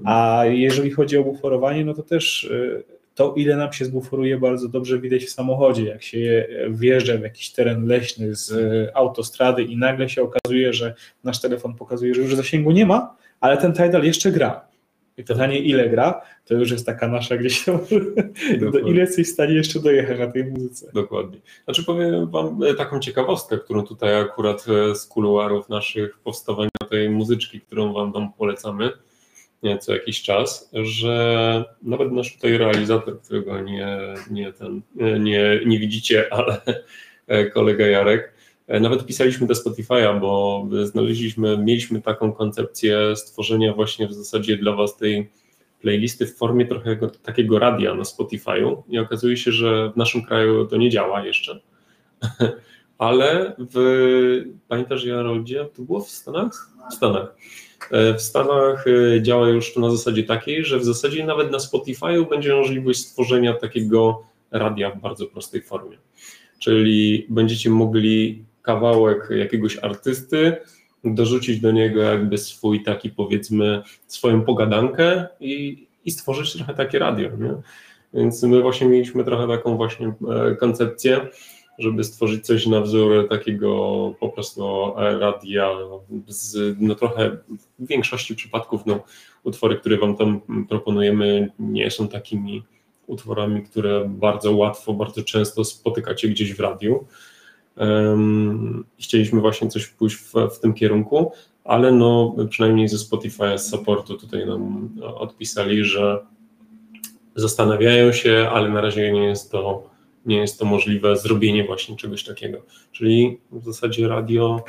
[0.04, 4.68] A jeżeli chodzi o buforowanie, no to też y, to, ile nam się zbuforuje, bardzo
[4.68, 5.84] dobrze widać w samochodzie.
[5.84, 8.52] Jak się wjeżdża w jakiś teren leśny z
[8.94, 13.56] autostrady i nagle się okazuje, że nasz telefon pokazuje, że już zasięgu nie ma, ale
[13.56, 14.65] ten Tidal jeszcze gra.
[15.18, 17.78] I pytanie, ile gra, to już jest taka nasza gdzieś tam,
[18.72, 20.90] do ile jesteś w stanie jeszcze dojechać na tej muzyce.
[20.94, 21.40] Dokładnie.
[21.64, 27.10] Znaczy powiem Wam e, taką ciekawostkę, którą tutaj akurat e, z kuluarów naszych powstawania tej
[27.10, 28.90] muzyczki, którą Wam tam polecamy,
[29.80, 33.98] co jakiś czas, że nawet nasz tutaj realizator, którego nie,
[34.30, 34.82] nie, ten,
[35.20, 36.60] nie, nie widzicie, ale
[37.54, 38.35] kolega Jarek,
[38.68, 44.96] nawet pisaliśmy do Spotify'a, bo znaleźliśmy, mieliśmy taką koncepcję stworzenia właśnie w zasadzie dla Was
[44.96, 45.30] tej
[45.80, 50.66] playlisty w formie trochę takiego radia na Spotify'u i okazuje się, że w naszym kraju
[50.66, 51.60] to nie działa jeszcze.
[52.98, 56.70] Ale w, pamiętasz Jaroldzie, to było w Stanach?
[56.90, 57.36] W Stanach.
[57.90, 61.58] E, w Stanach e, działa już to na zasadzie takiej, że w zasadzie nawet na
[61.58, 65.98] Spotify'u będzie możliwość stworzenia takiego radia w bardzo prostej formie.
[66.58, 70.56] Czyli będziecie mogli kawałek jakiegoś artysty
[71.04, 77.28] dorzucić do niego jakby swój taki powiedzmy swoją pogadankę i, i stworzyć trochę takie radio.
[77.36, 77.54] Nie?
[78.14, 81.28] Więc my właśnie mieliśmy trochę taką właśnie e, koncepcję,
[81.78, 85.70] żeby stworzyć coś na wzór takiego po prostu radia
[86.26, 87.36] z no trochę
[87.78, 89.04] w większości przypadków no,
[89.44, 92.62] utwory, które wam tam proponujemy nie są takimi
[93.06, 97.06] utworami, które bardzo łatwo, bardzo często spotykacie gdzieś w radiu.
[99.00, 101.32] Chcieliśmy właśnie coś pójść w, w tym kierunku,
[101.64, 106.26] ale no przynajmniej ze Spotify z supportu tutaj nam odpisali, że
[107.34, 109.96] zastanawiają się, ale na razie nie jest to
[110.26, 112.62] nie jest to możliwe zrobienie właśnie czegoś takiego.
[112.92, 114.64] Czyli w zasadzie radio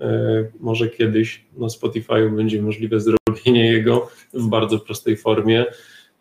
[0.00, 5.64] e, może kiedyś na Spotify będzie możliwe zrobienie jego w bardzo prostej formie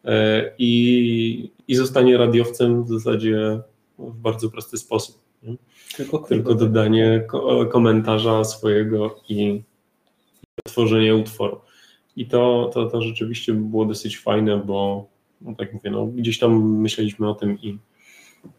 [0.05, 3.59] e, i, i zostanie radiowcem w zasadzie
[3.99, 5.20] w bardzo prosty sposób.
[5.97, 7.27] Tylko, Tylko dodanie
[7.71, 9.61] komentarza swojego i
[10.63, 11.61] tworzenie utworu.
[12.15, 15.07] I to, to, to rzeczywiście było dosyć fajne, bo
[15.41, 17.77] no tak mówię, no, gdzieś tam myśleliśmy o tym i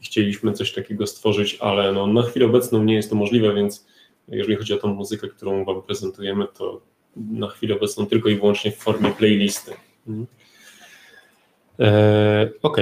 [0.00, 3.86] chcieliśmy coś takiego stworzyć, ale no, na chwilę obecną nie jest to możliwe, więc
[4.28, 6.80] jeżeli chodzi o tą muzykę, którą Wam prezentujemy, to
[7.16, 9.72] na chwilę obecną tylko i wyłącznie w formie playlisty.
[10.08, 10.26] Mhm.
[11.80, 12.76] E, ok.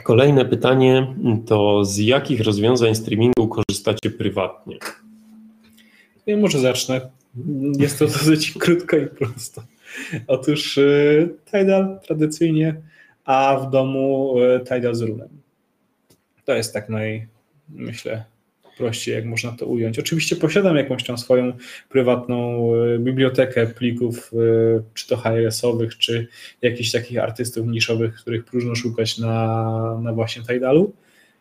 [0.00, 1.14] Kolejne pytanie
[1.46, 4.78] to z jakich rozwiązań streamingu korzystacie prywatnie?
[6.26, 7.00] Ja może zacznę.
[7.78, 9.62] Jest to dosyć krótko i prosto.
[10.26, 12.82] Otóż y, Tidal tradycyjnie
[13.24, 15.28] a w domu e, Tidal z runem.
[16.44, 17.28] To jest tak naj,
[17.68, 18.24] myślę,
[18.76, 19.98] prościej, jak można to ująć.
[19.98, 21.52] Oczywiście posiadam jakąś tam swoją
[21.88, 26.28] prywatną e, bibliotekę plików, e, czy to HRS-owych, czy
[26.62, 30.92] jakichś takich artystów niszowych, których próżno szukać na, na właśnie Tidalu.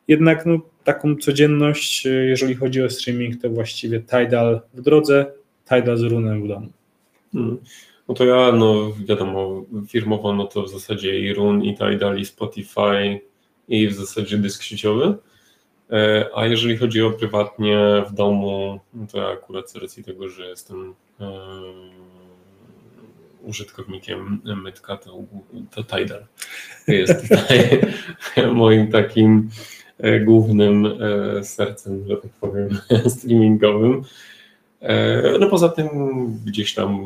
[0.08, 5.26] Jednak no, taką codzienność, jeżeli chodzi o streaming, to właściwie Tidal w drodze,
[5.70, 6.70] Tidal z runem w domu.
[7.34, 7.58] Hmm.
[8.08, 12.26] No to ja, no wiadomo, firmowo no to w zasadzie i Run, i Tidal, i
[12.26, 13.20] Spotify,
[13.68, 15.18] i w zasadzie dysk sieciowy.
[15.92, 18.80] E, a jeżeli chodzi o prywatnie w domu,
[19.12, 21.30] to ja akurat z racji tego, że jestem um,
[23.42, 25.24] użytkownikiem Mytka, to,
[25.72, 26.26] to Tidal
[26.88, 27.82] jest tutaj
[28.54, 29.50] moim takim
[29.98, 30.88] e, głównym
[31.44, 32.70] sercem, że tak powiem,
[33.18, 34.02] streamingowym.
[35.40, 35.90] No poza tym
[36.46, 37.02] gdzieś tam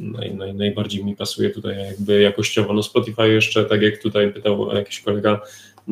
[0.00, 2.72] naj, naj, najbardziej mi pasuje tutaj jakby jakościowo.
[2.72, 5.40] No Spotify jeszcze, tak jak tutaj pytał jakiś kolega,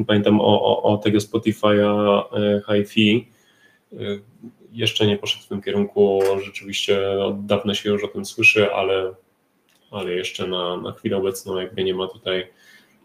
[0.04, 2.22] pamiętam o, o, o tego Spotify'a
[2.66, 3.28] hi-fi,
[4.72, 9.14] jeszcze nie poszedł w tym kierunku, rzeczywiście od dawna się już o tym słyszy, ale,
[9.90, 12.46] ale jeszcze na, na chwilę obecną jakby nie ma tutaj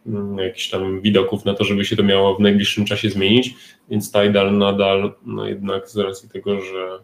[0.08, 3.56] mm, jakichś tam widoków na to, żeby się to miało w najbliższym czasie zmienić,
[3.90, 7.00] więc Tidal nadal, no jednak z racji tego, że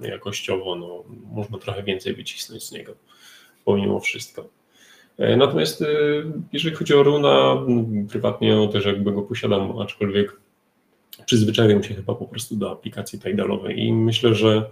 [0.00, 2.94] jakościowo no, można trochę więcej wycisnąć z niego,
[3.64, 4.59] pomimo wszystko.
[5.20, 5.86] E, natomiast e,
[6.52, 7.56] jeżeli chodzi o Runa,
[8.10, 10.40] prywatnie też jakby go posiadam, aczkolwiek
[11.26, 14.70] przyzwyczaiłem się chyba po prostu do aplikacji Tidalowej i myślę, że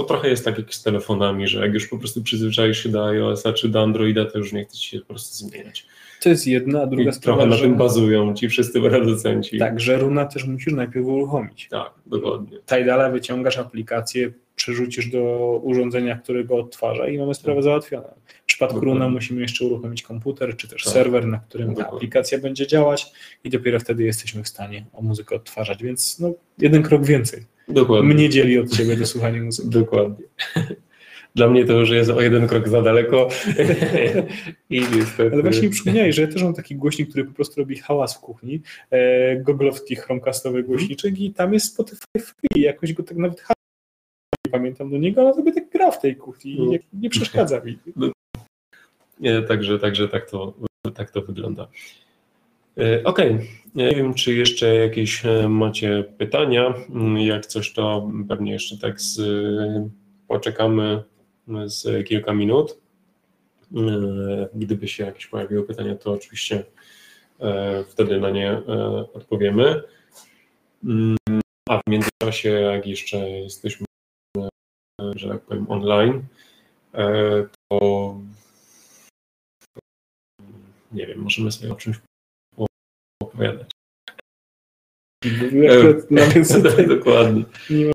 [0.00, 3.06] to trochę jest tak jak z telefonami, że jak już po prostu przyzwyczaisz się do
[3.06, 5.86] iOS-a czy do Androida, to już nie chce ci się po prostu zmieniać.
[6.20, 7.38] To jest jedna, a druga I sprawa.
[7.38, 7.62] Trochę na że...
[7.62, 9.58] tym bazują ci wszyscy producenci.
[9.58, 11.68] Tak, że Runa też musisz najpierw uruchomić.
[11.70, 12.58] Tak, dokładnie.
[12.66, 15.20] Tidala wyciągasz aplikację, przerzucisz do
[15.62, 18.14] urządzenia, które go odtwarza i mamy sprawę załatwioną.
[18.42, 18.94] W przypadku Dokładnie.
[18.94, 20.92] Runa musimy jeszcze uruchomić komputer, czy też tak.
[20.92, 21.90] serwer, na którym Dokładnie.
[21.90, 23.12] ta aplikacja będzie działać
[23.44, 27.44] i dopiero wtedy jesteśmy w stanie o muzykę odtwarzać, więc no, jeden krok więcej.
[27.70, 28.14] Dokładnie.
[28.14, 29.68] Mnie dzieli od Ciebie do słuchania muzyki.
[29.68, 30.24] Dokładnie.
[31.34, 33.28] Dla mnie to już jest o jeden krok za daleko.
[34.70, 35.30] I niestety...
[35.32, 38.20] Ale właśnie przypomniałeś, że ja też mam taki głośnik, który po prostu robi hałas w
[38.20, 38.60] kuchni,
[38.90, 43.44] e, goglowski chromcastowy głośniczek i tam jest Spotify free, jakoś go tak nawet
[44.46, 47.60] nie pamiętam do niego, ale sobie tak gra w tej kuchni i nie, nie przeszkadza
[47.60, 47.78] mi.
[47.96, 48.12] No.
[49.20, 50.54] Nie, także, także tak, to,
[50.94, 51.68] tak to wygląda.
[52.78, 53.46] E, okej, okay.
[53.74, 56.74] nie wiem, czy jeszcze jakieś e, macie pytania.
[56.90, 59.20] Mm, jak coś, to pewnie jeszcze tak z,
[60.28, 61.02] poczekamy
[61.66, 62.78] z kilka minut.
[63.76, 66.64] E, gdyby się jakieś pojawiły pytania, to oczywiście
[67.88, 68.62] wtedy na nie
[69.14, 69.82] odpowiemy.
[70.84, 71.16] Mm,
[71.68, 73.86] a w międzyczasie, jak jeszcze jesteśmy
[75.16, 76.22] że tak powiem, online,
[76.94, 78.16] e, to
[80.92, 82.00] nie wiem, możemy sobie o czymś
[83.40, 83.70] opowiadać.
[86.10, 87.44] Nawet dokładnie.
[87.70, 87.92] Nie ma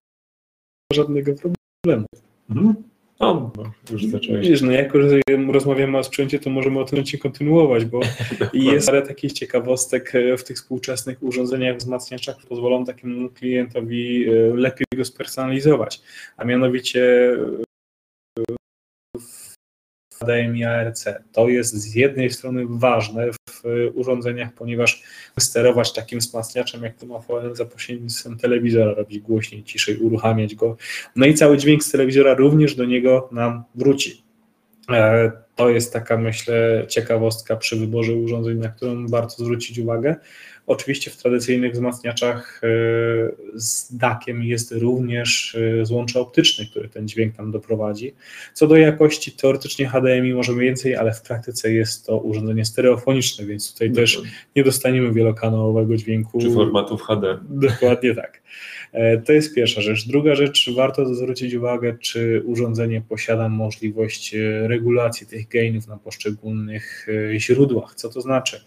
[0.94, 2.06] żadnego problemu.
[2.50, 2.76] Mhm.
[3.20, 3.52] No,
[3.92, 4.50] już zacząłeś.
[4.50, 5.20] Wiesz, no jako, że
[5.52, 8.00] rozmawiamy o sprzęcie, to możemy o tym kontynuować, bo
[8.54, 14.32] jest parę takich ciekawostek e, w tych współczesnych urządzeniach, wzmacniaczach, które pozwolą takiemu klientowi e,
[14.56, 16.02] lepiej go spersonalizować,
[16.38, 17.32] a mianowicie
[20.26, 21.06] HDMI ARC.
[21.32, 25.04] To jest z jednej strony ważne w urządzeniach, ponieważ
[25.40, 30.78] sterować takim wzmacniaczem, jak to ma VN za pośrednictwem telewizora, robić głośniej, ciszej, uruchamiać go.
[31.16, 34.24] No i cały dźwięk z telewizora również do niego nam wróci.
[34.92, 40.16] E, to jest taka, myślę, ciekawostka przy wyborze urządzeń, na którą warto zwrócić uwagę.
[40.68, 42.68] Oczywiście w tradycyjnych wzmacniaczach e,
[43.54, 48.14] z dakiem jest również e, złącze optyczne, które ten dźwięk tam doprowadzi.
[48.54, 53.74] Co do jakości, teoretycznie HDMI możemy więcej, ale w praktyce jest to urządzenie stereofoniczne, więc
[53.74, 54.22] tutaj też
[54.56, 56.40] nie dostaniemy wielokanałowego dźwięku.
[56.40, 57.38] Czy formatów HD.
[57.50, 58.42] Dokładnie tak.
[58.92, 60.08] E, to jest pierwsza rzecz.
[60.08, 67.08] Druga rzecz, warto zwrócić uwagę, czy urządzenie posiada możliwość regulacji tych gainów na poszczególnych
[67.38, 67.96] źródłach.
[67.96, 68.62] Co to znaczy?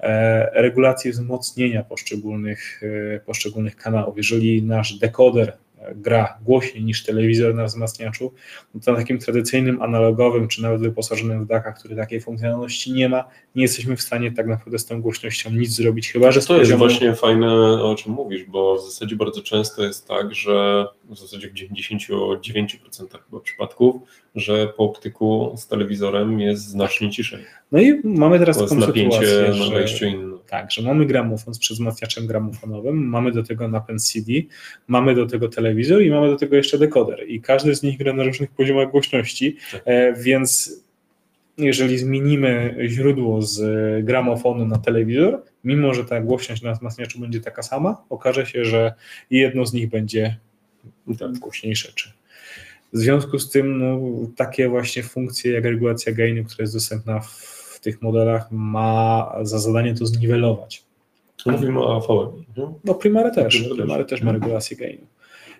[0.00, 2.80] E, regulacji wzmocnienia poszczególnych,
[3.16, 4.16] e, poszczególnych kanałów.
[4.16, 5.56] Jeżeli nasz dekoder
[5.94, 8.32] gra głośniej niż telewizor na wzmacniaczu,
[8.74, 13.08] no to na takim tradycyjnym, analogowym, czy nawet wyposażonym w dachach, który takiej funkcjonalności nie
[13.08, 13.24] ma,
[13.54, 16.40] nie jesteśmy w stanie tak naprawdę z tą głośnością nic zrobić, chyba że...
[16.40, 17.52] To jest właśnie fajne,
[17.82, 22.38] o czym mówisz, bo w zasadzie bardzo często jest tak, że w zasadzie w 99%
[23.10, 23.96] chyba przypadków,
[24.34, 27.44] że po optyku z telewizorem jest znacznie ciszej.
[27.72, 30.06] No i mamy teraz taką sytuację, na wejściu.
[30.48, 34.32] Tak, że mamy gramofon z przezmacniaczem gramofonowym, mamy do tego napęd CD,
[34.88, 38.12] mamy do tego telewizor i mamy do tego jeszcze dekoder i każdy z nich gra
[38.12, 39.82] na różnych poziomach głośności, tak.
[39.84, 40.80] E, więc
[41.58, 43.60] jeżeli zmienimy źródło z
[44.04, 48.94] gramofonu na telewizor, mimo że ta głośność na wzmacniaczu będzie taka sama, okaże się, że
[49.30, 50.36] jedno z nich będzie
[51.18, 52.18] tak, głośniejsze czy
[52.92, 54.00] w związku z tym no,
[54.36, 59.94] takie właśnie funkcje jak regulacja gainu, która jest dostępna w tych modelach, ma za zadanie
[59.94, 60.84] to zniwelować.
[61.46, 62.44] Mówimy o AVM.
[62.84, 63.68] No Primary też.
[63.76, 65.06] Primary też ma regulację gainu,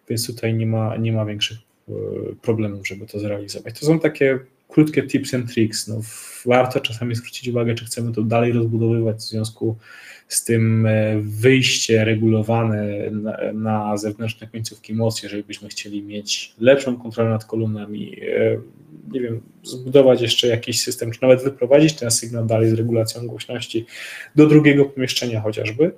[0.08, 1.58] więc tutaj nie ma, nie ma większych
[1.88, 1.92] e,
[2.42, 3.80] problemów, żeby to zrealizować.
[3.80, 4.38] To są takie
[4.68, 5.88] krótkie tips and tricks.
[5.88, 6.00] No,
[6.46, 9.76] warto czasami zwrócić uwagę, czy chcemy to dalej rozbudowywać w związku
[10.28, 16.96] z tym e, wyjście regulowane na, na zewnętrzne końcówki mocy, jeżeli byśmy chcieli mieć lepszą
[16.96, 18.60] kontrolę nad kolumnami, e,
[19.12, 23.86] nie wiem, zbudować jeszcze jakiś system, czy nawet wyprowadzić ten sygnał dalej z regulacją głośności
[24.36, 25.92] do drugiego pomieszczenia chociażby.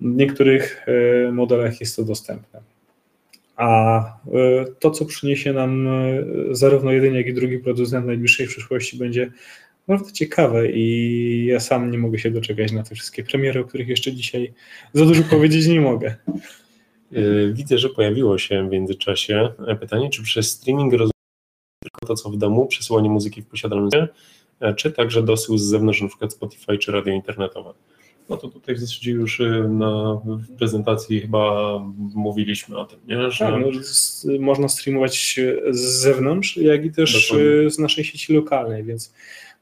[0.00, 0.86] W niektórych
[1.28, 2.60] e, modelach jest to dostępne.
[3.56, 4.02] A
[4.78, 5.88] to, co przyniesie nam
[6.50, 9.30] zarówno jeden, jak i drugi producent w najbliższej przyszłości, będzie
[9.88, 13.88] bardzo ciekawe i ja sam nie mogę się doczekać na te wszystkie premiery, o których
[13.88, 14.54] jeszcze dzisiaj
[14.92, 16.16] za dużo powiedzieć nie mogę.
[17.52, 19.48] Widzę, że pojawiło się w międzyczasie
[19.80, 21.10] pytanie, czy przez streaming rozumiem
[21.82, 23.98] tylko to, co w domu, przesyłanie muzyki w posiadalności,
[24.76, 27.74] czy także dosył z zewnątrz, na przykład Spotify czy radio internetowe.
[28.28, 30.20] No to tutaj w zasadzie już y, na
[30.58, 31.78] prezentacji chyba
[32.14, 33.30] mówiliśmy o tym, nie?
[33.30, 33.44] Że...
[33.44, 33.70] Tak, no,
[34.40, 37.50] można streamować z zewnątrz, jak i też Dokładnie.
[37.50, 39.14] Y, z naszej sieci lokalnej, więc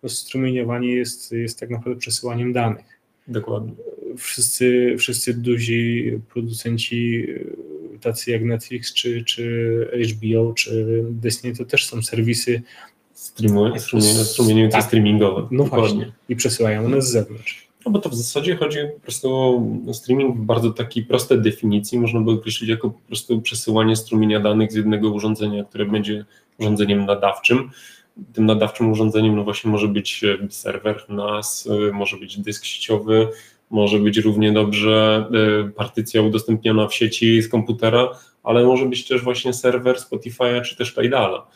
[0.08, 2.84] strumieniowanie jest, jest tak naprawdę przesyłaniem danych.
[3.28, 3.72] Dokładnie.
[4.16, 11.86] Wszyscy, wszyscy duzi producenci, y, tacy jak Netflix, czy, czy HBO, czy Disney, to też
[11.86, 12.62] są serwisy
[13.14, 15.48] strumieniowe, tak, streamingowe.
[15.50, 15.88] No Dokładnie.
[15.88, 16.12] właśnie.
[16.28, 17.68] I przesyłają one z zewnątrz.
[17.86, 19.30] No bo to w zasadzie chodzi po prostu
[19.88, 21.98] o streaming w bardzo takiej prostej definicji.
[21.98, 26.24] Można by określić jako po prostu przesyłanie strumienia danych z jednego urządzenia, które będzie
[26.58, 27.70] urządzeniem nadawczym.
[28.32, 33.28] Tym nadawczym urządzeniem no właśnie może być e, serwer NAS, e, może być dysk sieciowy,
[33.70, 35.26] może być równie dobrze
[35.66, 38.08] e, partycja udostępniona w sieci z komputera,
[38.42, 41.46] ale może być też właśnie serwer Spotify'a czy też Tidala.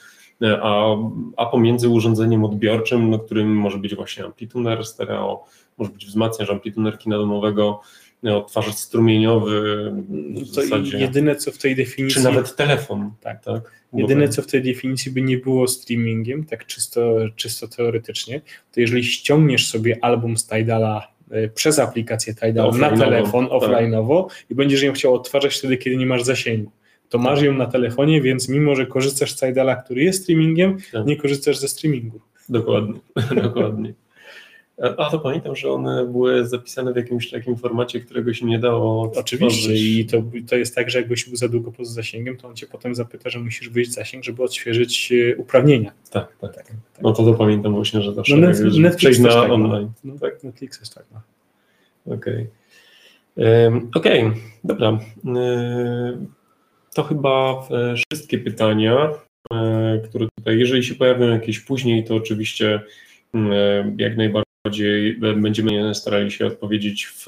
[0.62, 0.96] A,
[1.36, 5.44] a pomiędzy urządzeniem odbiorczym, no, którym może być właśnie amplituner stereo,
[5.78, 7.80] może być wzmacniacz amplituner kina domowego,
[8.24, 9.92] odtwarzacz strumieniowy
[10.42, 10.98] w zasadzie.
[10.98, 12.22] Jedyne co w tej definicji.
[12.22, 13.10] Czy nawet telefon.
[13.20, 13.78] Tak, tak.
[13.92, 18.40] Jedyne co w tej definicji by nie było streamingiem, tak czysto, czysto teoretycznie,
[18.72, 23.54] to jeżeli ściągniesz sobie album z Tidala e, przez aplikację Tidal na telefon tak.
[23.54, 26.70] offline'owo i będziesz ją chciał odtwarzać wtedy, kiedy nie masz zasięgu.
[27.08, 31.06] To masz ją na telefonie, więc mimo, że korzystasz z Tidala, który jest streamingiem, tak.
[31.06, 32.20] nie korzystasz ze streamingu.
[32.48, 33.00] Dokładnie,
[33.42, 33.94] dokładnie.
[34.98, 39.12] A to pamiętam, że one były zapisane w jakimś takim formacie, którego się nie dało.
[39.16, 42.48] Oczywiście, i to, to jest tak, że jak goś był za długo poza zasięgiem, to
[42.48, 45.92] on cię potem zapyta, że musisz wyjść zasięg, żeby odświeżyć e, uprawnienia.
[46.10, 46.54] Tak, tak.
[46.54, 46.76] tak, tak.
[47.02, 49.90] No to to pamiętam właśnie, że zawsze no, net, Netflix przejść na tak, online.
[50.04, 50.44] No, tak?
[50.44, 51.04] Netflix jest tak.
[51.12, 51.20] No.
[52.14, 52.46] Okej.
[53.36, 53.64] Okay.
[53.64, 54.40] Um, Okej, okay.
[54.64, 54.98] dobra.
[55.24, 56.26] Um,
[56.94, 59.10] to chyba e, wszystkie pytania,
[60.08, 62.80] które tutaj, jeżeli się pojawią jakieś później, to oczywiście
[63.98, 67.26] jak najbardziej bardziej będziemy starali się odpowiedzieć w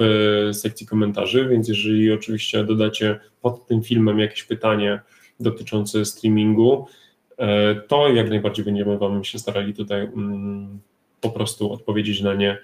[0.53, 5.01] sekcji komentarzy, więc jeżeli oczywiście dodacie pod tym filmem jakieś pytanie
[5.41, 6.87] dotyczące streamingu,
[7.39, 10.81] e, to jak najbardziej będziemy Wam się starali tutaj mm,
[11.21, 12.59] po prostu odpowiedzieć na nie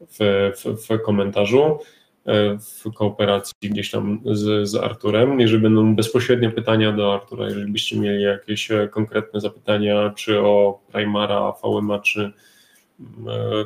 [0.00, 1.78] w, w, w komentarzu
[2.26, 5.40] e, w kooperacji gdzieś tam z, z Arturem.
[5.40, 11.52] Jeżeli będą bezpośrednie pytania do Artura, jeżeli byście mieli jakieś konkretne zapytania, czy o Primara,
[11.62, 12.32] VMA, czy E,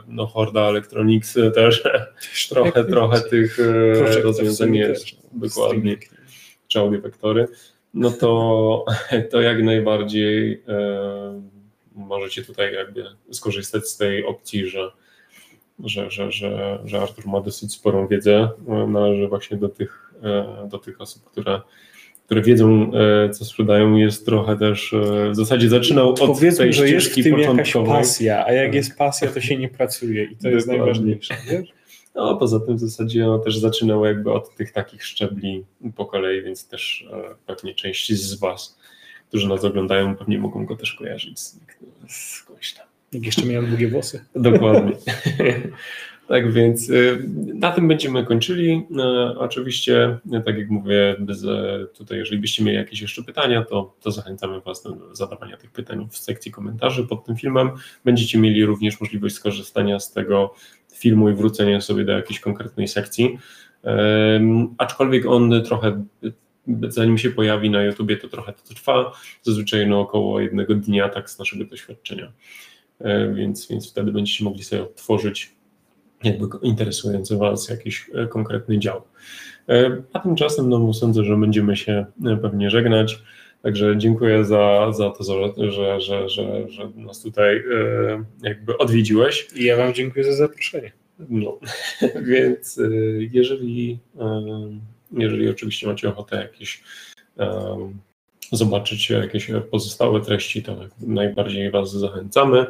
[0.09, 1.82] no Horda Electronics też
[2.51, 5.97] trochę, trochę tych e, rozwiązań jest, dokładnie,
[6.68, 7.49] czy audiowektory,
[7.95, 8.85] no to,
[9.30, 11.43] to jak najbardziej e,
[11.95, 14.91] możecie tutaj jakby skorzystać z tej opcji, że,
[15.85, 18.49] że, że, że, że Artur ma dosyć sporą wiedzę,
[18.89, 20.12] należy właśnie do tych,
[20.70, 21.61] do tych osób, które
[22.25, 26.72] które wiedzą, e, co sprzedają, jest trochę też, e, w zasadzie zaczynał od Powiedzmy, tej
[26.72, 28.75] że jest w tym jakaś pasja, a jak tak.
[28.75, 31.37] jest pasja, to się nie pracuje i to jest najważniejsze.
[31.51, 31.68] Wiesz?
[32.14, 35.64] No, poza tym w zasadzie on też zaczynał jakby od tych takich szczebli
[35.97, 38.79] po kolei, więc też e, pewnie część z Was,
[39.29, 41.61] którzy nas oglądają, pewnie mogą go też kojarzyć z,
[42.09, 42.45] z
[42.77, 42.87] tam.
[43.12, 44.25] Jak jeszcze miałem długie włosy.
[44.35, 44.93] Dokładnie.
[46.29, 48.87] Tak więc y, na tym będziemy kończyli.
[49.33, 51.16] Y, oczywiście, tak jak mówię,
[51.95, 56.09] tutaj, jeżeli byście mieli jakieś jeszcze pytania, to, to zachęcamy Was do zadawania tych pytań
[56.11, 57.70] w sekcji komentarzy pod tym filmem.
[58.05, 60.55] Będziecie mieli również możliwość skorzystania z tego
[60.95, 63.39] filmu i wrócenia sobie do jakiejś konkretnej sekcji.
[64.79, 66.05] Aczkolwiek on trochę
[66.89, 69.12] zanim się pojawi na YouTubie, to trochę to trwa,
[69.43, 72.33] zazwyczaj no około jednego dnia, tak z naszego doświadczenia.
[73.01, 75.55] E, więc, więc wtedy będziecie mogli sobie odtworzyć
[76.25, 79.03] jakby interesujący Was jakiś e, konkretny dział.
[79.68, 83.22] E, a tymczasem no, sądzę, że będziemy się e, pewnie żegnać.
[83.62, 85.25] Także dziękuję za, za to,
[85.70, 87.64] że, że, że, że nas tutaj
[88.43, 89.49] jakby odwiedziłeś.
[89.57, 90.93] I ja Wam dziękuję za zaproszenie.
[91.29, 91.59] No,
[92.31, 92.81] więc
[93.31, 93.99] jeżeli,
[95.12, 96.83] jeżeli oczywiście macie ochotę jakieś
[98.53, 102.66] zobaczyć jakieś pozostałe treści, to najbardziej Was zachęcamy.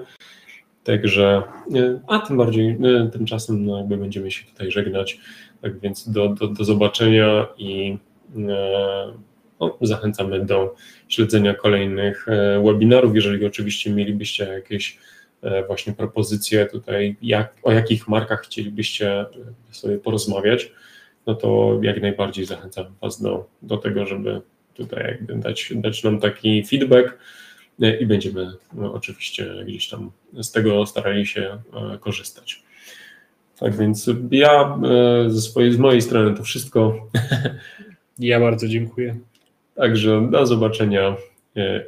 [0.84, 1.42] Także,
[1.74, 5.18] e, a tym bardziej e, tymczasem no jakby będziemy się tutaj żegnać.
[5.62, 7.98] Tak więc do, do, do zobaczenia i
[8.36, 9.12] e,
[9.60, 10.74] no, zachęcamy do
[11.08, 12.26] śledzenia kolejnych
[12.64, 13.14] webinarów.
[13.14, 14.98] Jeżeli oczywiście mielibyście jakieś
[15.66, 19.24] właśnie propozycje tutaj, jak, o jakich markach chcielibyście
[19.70, 20.72] sobie porozmawiać,
[21.26, 24.40] no to jak najbardziej zachęcam Was do, do tego, żeby
[24.74, 27.18] tutaj jakby dać, dać nam taki feedback
[28.00, 28.52] i będziemy
[28.92, 30.10] oczywiście gdzieś tam
[30.42, 31.58] z tego starali się
[32.00, 32.62] korzystać.
[33.58, 34.78] Tak więc ja
[35.26, 36.94] ze swojej, z mojej strony to wszystko.
[38.18, 39.18] Ja bardzo dziękuję.
[39.74, 41.16] Także do zobaczenia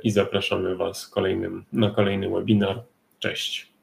[0.02, 2.82] i zapraszamy Was kolejnym, na kolejny webinar.
[3.18, 3.75] Cześć.